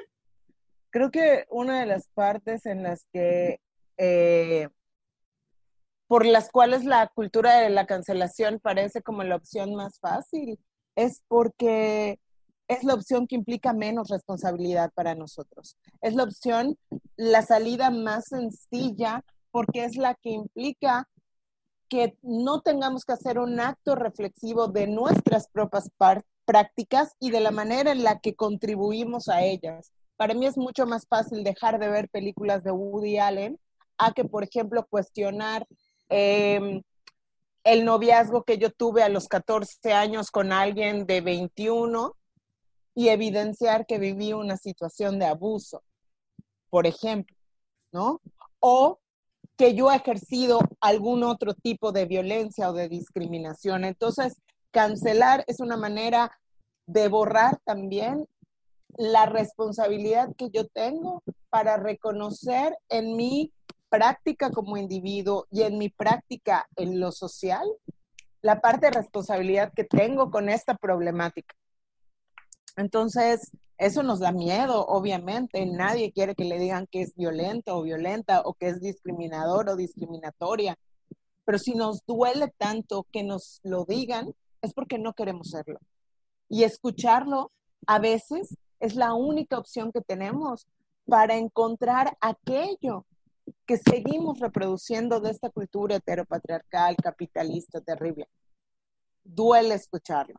[0.91, 3.61] Creo que una de las partes en las que,
[3.99, 4.69] eh,
[6.11, 10.59] por las cuales la cultura de la cancelación parece como la opción más fácil,
[10.97, 12.19] es porque
[12.67, 15.77] es la opción que implica menos responsabilidad para nosotros.
[16.01, 16.77] Es la opción,
[17.15, 21.09] la salida más sencilla, porque es la que implica
[21.89, 25.93] que no tengamos que hacer un acto reflexivo de nuestras propias
[26.45, 29.93] prácticas y de la manera en la que contribuimos a ellas.
[30.17, 33.61] Para mí es mucho más fácil dejar de ver películas de Woody Allen
[33.97, 35.69] a que, por ejemplo, cuestionar
[36.11, 36.83] em,
[37.65, 42.17] el noviazgo que yo tuve a los 14 años con alguien de 21
[42.95, 45.83] y evidenciar que viví una situación de abuso,
[46.69, 47.37] por ejemplo,
[47.93, 48.21] ¿no?
[48.59, 48.99] O
[49.57, 53.85] que yo he ejercido algún otro tipo de violencia o de discriminación.
[53.85, 54.41] Entonces,
[54.71, 56.31] cancelar es una manera
[56.87, 58.27] de borrar también
[58.97, 63.53] la responsabilidad que yo tengo para reconocer en mi
[63.91, 67.69] práctica como individuo y en mi práctica en lo social
[68.41, 71.55] la parte de responsabilidad que tengo con esta problemática.
[72.77, 75.65] Entonces, eso nos da miedo, obviamente.
[75.67, 79.77] Nadie quiere que le digan que es violento o violenta o que es discriminador o
[79.77, 80.79] discriminatoria.
[81.45, 85.81] Pero si nos duele tanto que nos lo digan, es porque no queremos serlo.
[86.49, 87.51] Y escucharlo
[87.87, 90.67] a veces es la única opción que tenemos
[91.07, 93.05] para encontrar aquello
[93.71, 98.27] que seguimos reproduciendo de esta cultura heteropatriarcal, capitalista, terrible.
[99.23, 100.35] Duele escucharlo,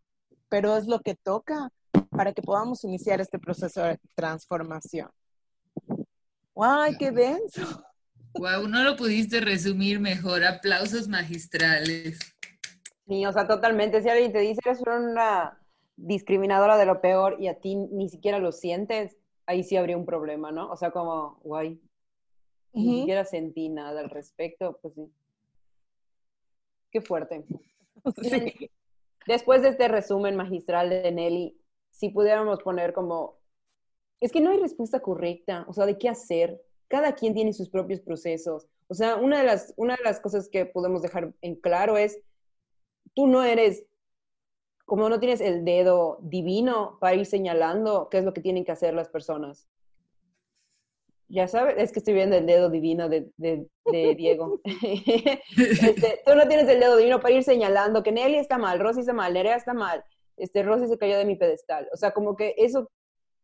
[0.49, 1.71] pero es lo que toca
[2.09, 5.09] para que podamos iniciar este proceso de transformación.
[6.57, 7.85] ¡Ay, qué denso!
[8.33, 10.43] Wow, no lo pudiste resumir mejor.
[10.43, 12.19] Aplausos magistrales.
[13.07, 14.01] Sí, o sea, totalmente.
[14.01, 15.57] Si alguien te dice eres una
[15.95, 19.15] discriminadora de lo peor y a ti ni siquiera lo sientes,
[19.45, 20.69] ahí sí habría un problema, ¿no?
[20.69, 21.79] O sea, como, guay,
[22.73, 25.11] ni siquiera sentí nada al respecto, pues sí.
[26.91, 27.43] Qué fuerte.
[28.23, 28.71] Sí.
[29.27, 31.55] Después de este resumen magistral de Nelly,
[31.91, 33.37] si pudiéramos poner como,
[34.19, 36.59] es que no hay respuesta correcta, o sea, de qué hacer.
[36.87, 38.67] Cada quien tiene sus propios procesos.
[38.87, 42.19] O sea, una de las, una de las cosas que podemos dejar en claro es,
[43.13, 43.85] tú no eres,
[44.85, 48.71] como no tienes el dedo divino para ir señalando qué es lo que tienen que
[48.71, 49.67] hacer las personas.
[51.33, 53.31] Ya sabes, es que estoy viendo el dedo divino de,
[53.85, 54.59] Diego.
[54.65, 58.99] Este, tú no tienes el dedo divino para ir señalando que Nelly está mal, Rosy
[58.99, 60.03] está mal, Nerea está mal,
[60.35, 61.87] este, Rosy se cayó de mi pedestal.
[61.93, 62.91] O sea, como que eso,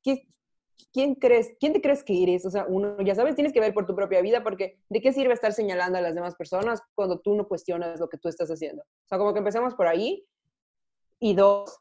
[0.03, 2.45] ¿quién, crees, ¿quién te crees que eres?
[2.45, 5.13] O sea, uno, ya sabes, tienes que ver por tu propia vida porque ¿de qué
[5.13, 8.49] sirve estar señalando a las demás personas cuando tú no cuestionas lo que tú estás
[8.49, 8.83] haciendo?
[8.83, 10.25] O sea, como que empecemos por ahí.
[11.19, 11.79] Y dos,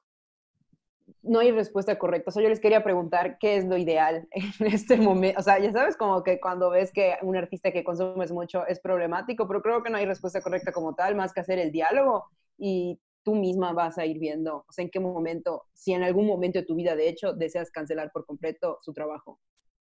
[1.23, 2.31] no hay respuesta correcta.
[2.31, 4.29] O sea, yo les quería preguntar qué es lo ideal
[4.61, 5.41] en este momento.
[5.41, 8.81] O sea, ya sabes, como que cuando ves que un artista que consumes mucho es
[8.81, 12.27] problemático, pero creo que no hay respuesta correcta como tal, más que hacer el diálogo
[12.59, 16.29] y tú misma vas a ir viendo, o sea, en qué momento, si en algún
[16.29, 19.41] momento de tu vida, de hecho, deseas cancelar por completo su trabajo.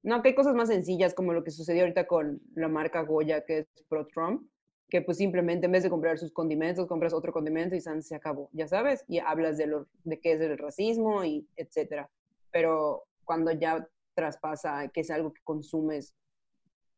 [0.04, 3.46] No, que hay cosas más sencillas como lo que sucedió ahorita con la marca Goya,
[3.46, 4.44] que es Pro Trump,
[4.90, 8.50] que pues simplemente en vez de comprar sus condimentos, compras otro condimento y se acabó,
[8.54, 12.10] ya sabes, y hablas de, lo, de qué es el racismo y etcétera.
[12.52, 16.16] Pero cuando ya traspasa, que es algo que consumes,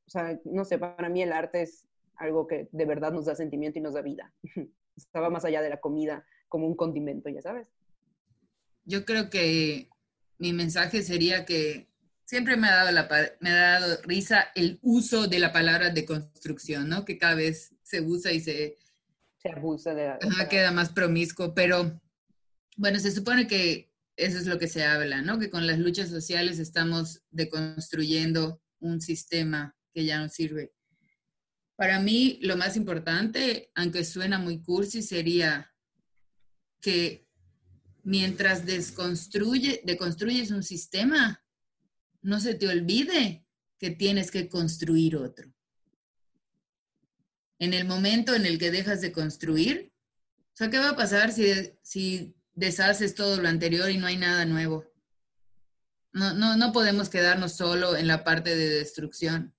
[0.07, 1.85] o sea, no sé, para mí el arte es
[2.15, 4.33] algo que de verdad nos da sentimiento y nos da vida.
[4.95, 7.67] Estaba más allá de la comida como un condimento, ya sabes.
[8.85, 9.89] Yo creo que
[10.37, 11.87] mi mensaje sería que
[12.25, 13.09] siempre me ha dado, la,
[13.41, 17.03] me ha dado risa el uso de la palabra de construcción, ¿no?
[17.03, 18.77] Que cada vez se usa y se...
[19.37, 20.49] Se abusa de la...
[20.49, 21.99] queda más promiscuo, pero
[22.77, 25.39] bueno, se supone que eso es lo que se habla, ¿no?
[25.39, 30.73] Que con las luchas sociales estamos deconstruyendo un sistema que ya no sirve.
[31.75, 35.73] Para mí, lo más importante, aunque suena muy cursi, sería
[36.79, 37.27] que
[38.03, 41.43] mientras desconstruye, deconstruyes un sistema,
[42.21, 43.45] no se te olvide
[43.79, 45.51] que tienes que construir otro.
[47.61, 49.93] En el momento en el que dejas de construir,
[50.57, 51.45] ¿qué va a pasar si,
[51.83, 54.83] si deshaces todo lo anterior y no hay nada nuevo?
[56.11, 59.53] No, no, no podemos quedarnos solo en la parte de destrucción.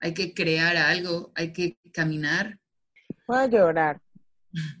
[0.00, 2.58] Hay que crear algo, hay que caminar.
[3.28, 4.00] Voy a llorar.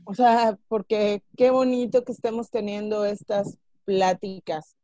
[0.04, 4.75] O sea, porque qué bonito que estemos teniendo estas pláticas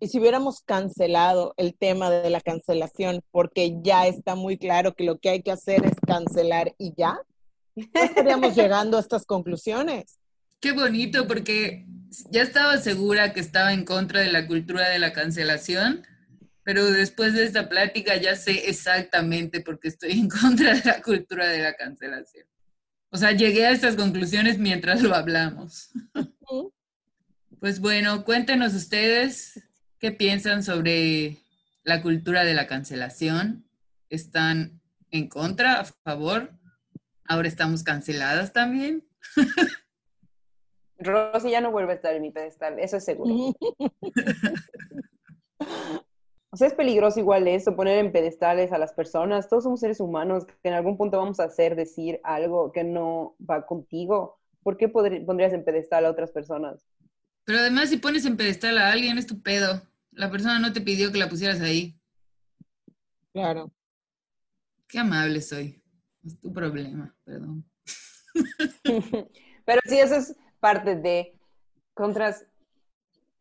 [0.00, 5.04] y si hubiéramos cancelado el tema de la cancelación, porque ya está muy claro que
[5.04, 7.20] lo que hay que hacer es cancelar y ya,
[7.76, 10.18] no estaríamos llegando a estas conclusiones.
[10.58, 11.86] Qué bonito, porque
[12.30, 16.06] ya estaba segura que estaba en contra de la cultura de la cancelación,
[16.62, 21.02] pero después de esta plática ya sé exactamente por qué estoy en contra de la
[21.02, 22.46] cultura de la cancelación.
[23.10, 25.90] O sea, llegué a estas conclusiones mientras lo hablamos.
[27.58, 29.60] Pues bueno, cuéntenos ustedes
[30.00, 31.36] ¿Qué piensan sobre
[31.84, 33.66] la cultura de la cancelación?
[34.08, 34.80] ¿Están
[35.10, 36.52] en contra, a favor?
[37.26, 39.06] ¿Ahora estamos canceladas también?
[40.96, 43.54] Rosy ya no vuelve a estar en mi pedestal, eso es seguro.
[46.50, 49.50] o sea, es peligroso igual eso, poner en pedestales a las personas.
[49.50, 53.36] Todos somos seres humanos que en algún punto vamos a hacer, decir algo que no
[53.38, 54.40] va contigo.
[54.62, 56.86] ¿Por qué pondrías en pedestal a otras personas?
[57.44, 59.89] Pero además, si pones en pedestal a alguien, es tu pedo.
[60.12, 61.98] La persona no te pidió que la pusieras ahí.
[63.32, 63.72] Claro.
[64.88, 65.82] Qué amable soy.
[66.24, 67.64] Es tu problema, perdón.
[69.64, 71.38] Pero sí, eso es parte de
[71.94, 72.46] contras.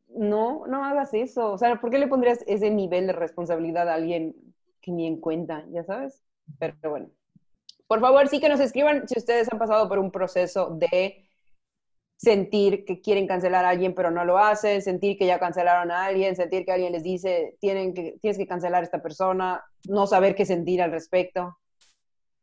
[0.07, 1.51] No, no hagas eso.
[1.51, 4.35] O sea, ¿por qué le pondrías ese nivel de responsabilidad a alguien
[4.81, 6.23] que ni en cuenta, ya sabes?
[6.59, 7.09] Pero bueno.
[7.87, 11.28] Por favor, sí que nos escriban si ustedes han pasado por un proceso de
[12.19, 16.03] sentir que quieren cancelar a alguien pero no lo hacen, sentir que ya cancelaron a
[16.03, 20.05] alguien, sentir que alguien les dice tienen que, tienes que cancelar a esta persona, no
[20.05, 21.57] saber qué sentir al respecto.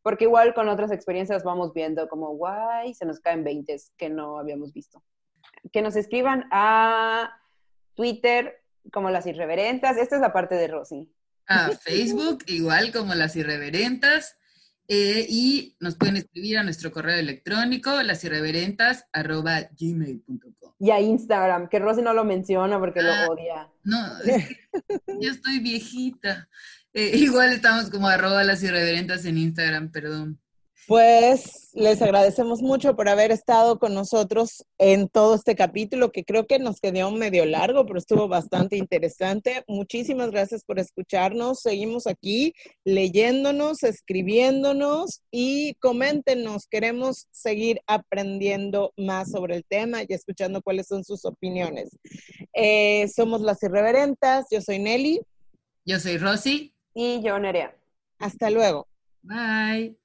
[0.03, 4.39] Porque igual con otras experiencias vamos viendo como, guay, se nos caen 20 que no
[4.39, 5.03] habíamos visto.
[5.73, 7.31] Que nos escriban a
[7.95, 8.63] Twitter
[8.93, 9.99] como las irreverentas.
[9.99, 11.13] Esta es la parte de Rosy.
[11.49, 14.39] A Facebook igual como las irreverentas.
[14.89, 20.73] Eh, y nos pueden escribir a nuestro correo electrónico, lasirreverentas.gmail.com.
[20.79, 23.71] Y a Instagram, que Rosy no lo menciona porque lo ah, odia.
[23.83, 23.99] No,
[25.21, 26.49] yo estoy viejita.
[26.93, 30.39] Eh, igual estamos como arroba las irreverentas en Instagram, perdón.
[30.87, 36.47] Pues les agradecemos mucho por haber estado con nosotros en todo este capítulo, que creo
[36.47, 39.65] que nos quedó medio largo, pero estuvo bastante interesante.
[39.67, 41.61] Muchísimas gracias por escucharnos.
[41.61, 46.69] Seguimos aquí leyéndonos, escribiéndonos y coméntenos.
[46.69, 51.99] Queremos seguir aprendiendo más sobre el tema y escuchando cuáles son sus opiniones.
[52.55, 54.47] Eh, somos las irreverentas.
[54.53, 55.21] Yo soy Nelly.
[55.85, 56.73] Yo soy Rosy.
[56.95, 57.77] Y yo, Nerea.
[58.19, 58.87] Hasta luego.
[59.23, 59.97] Bye.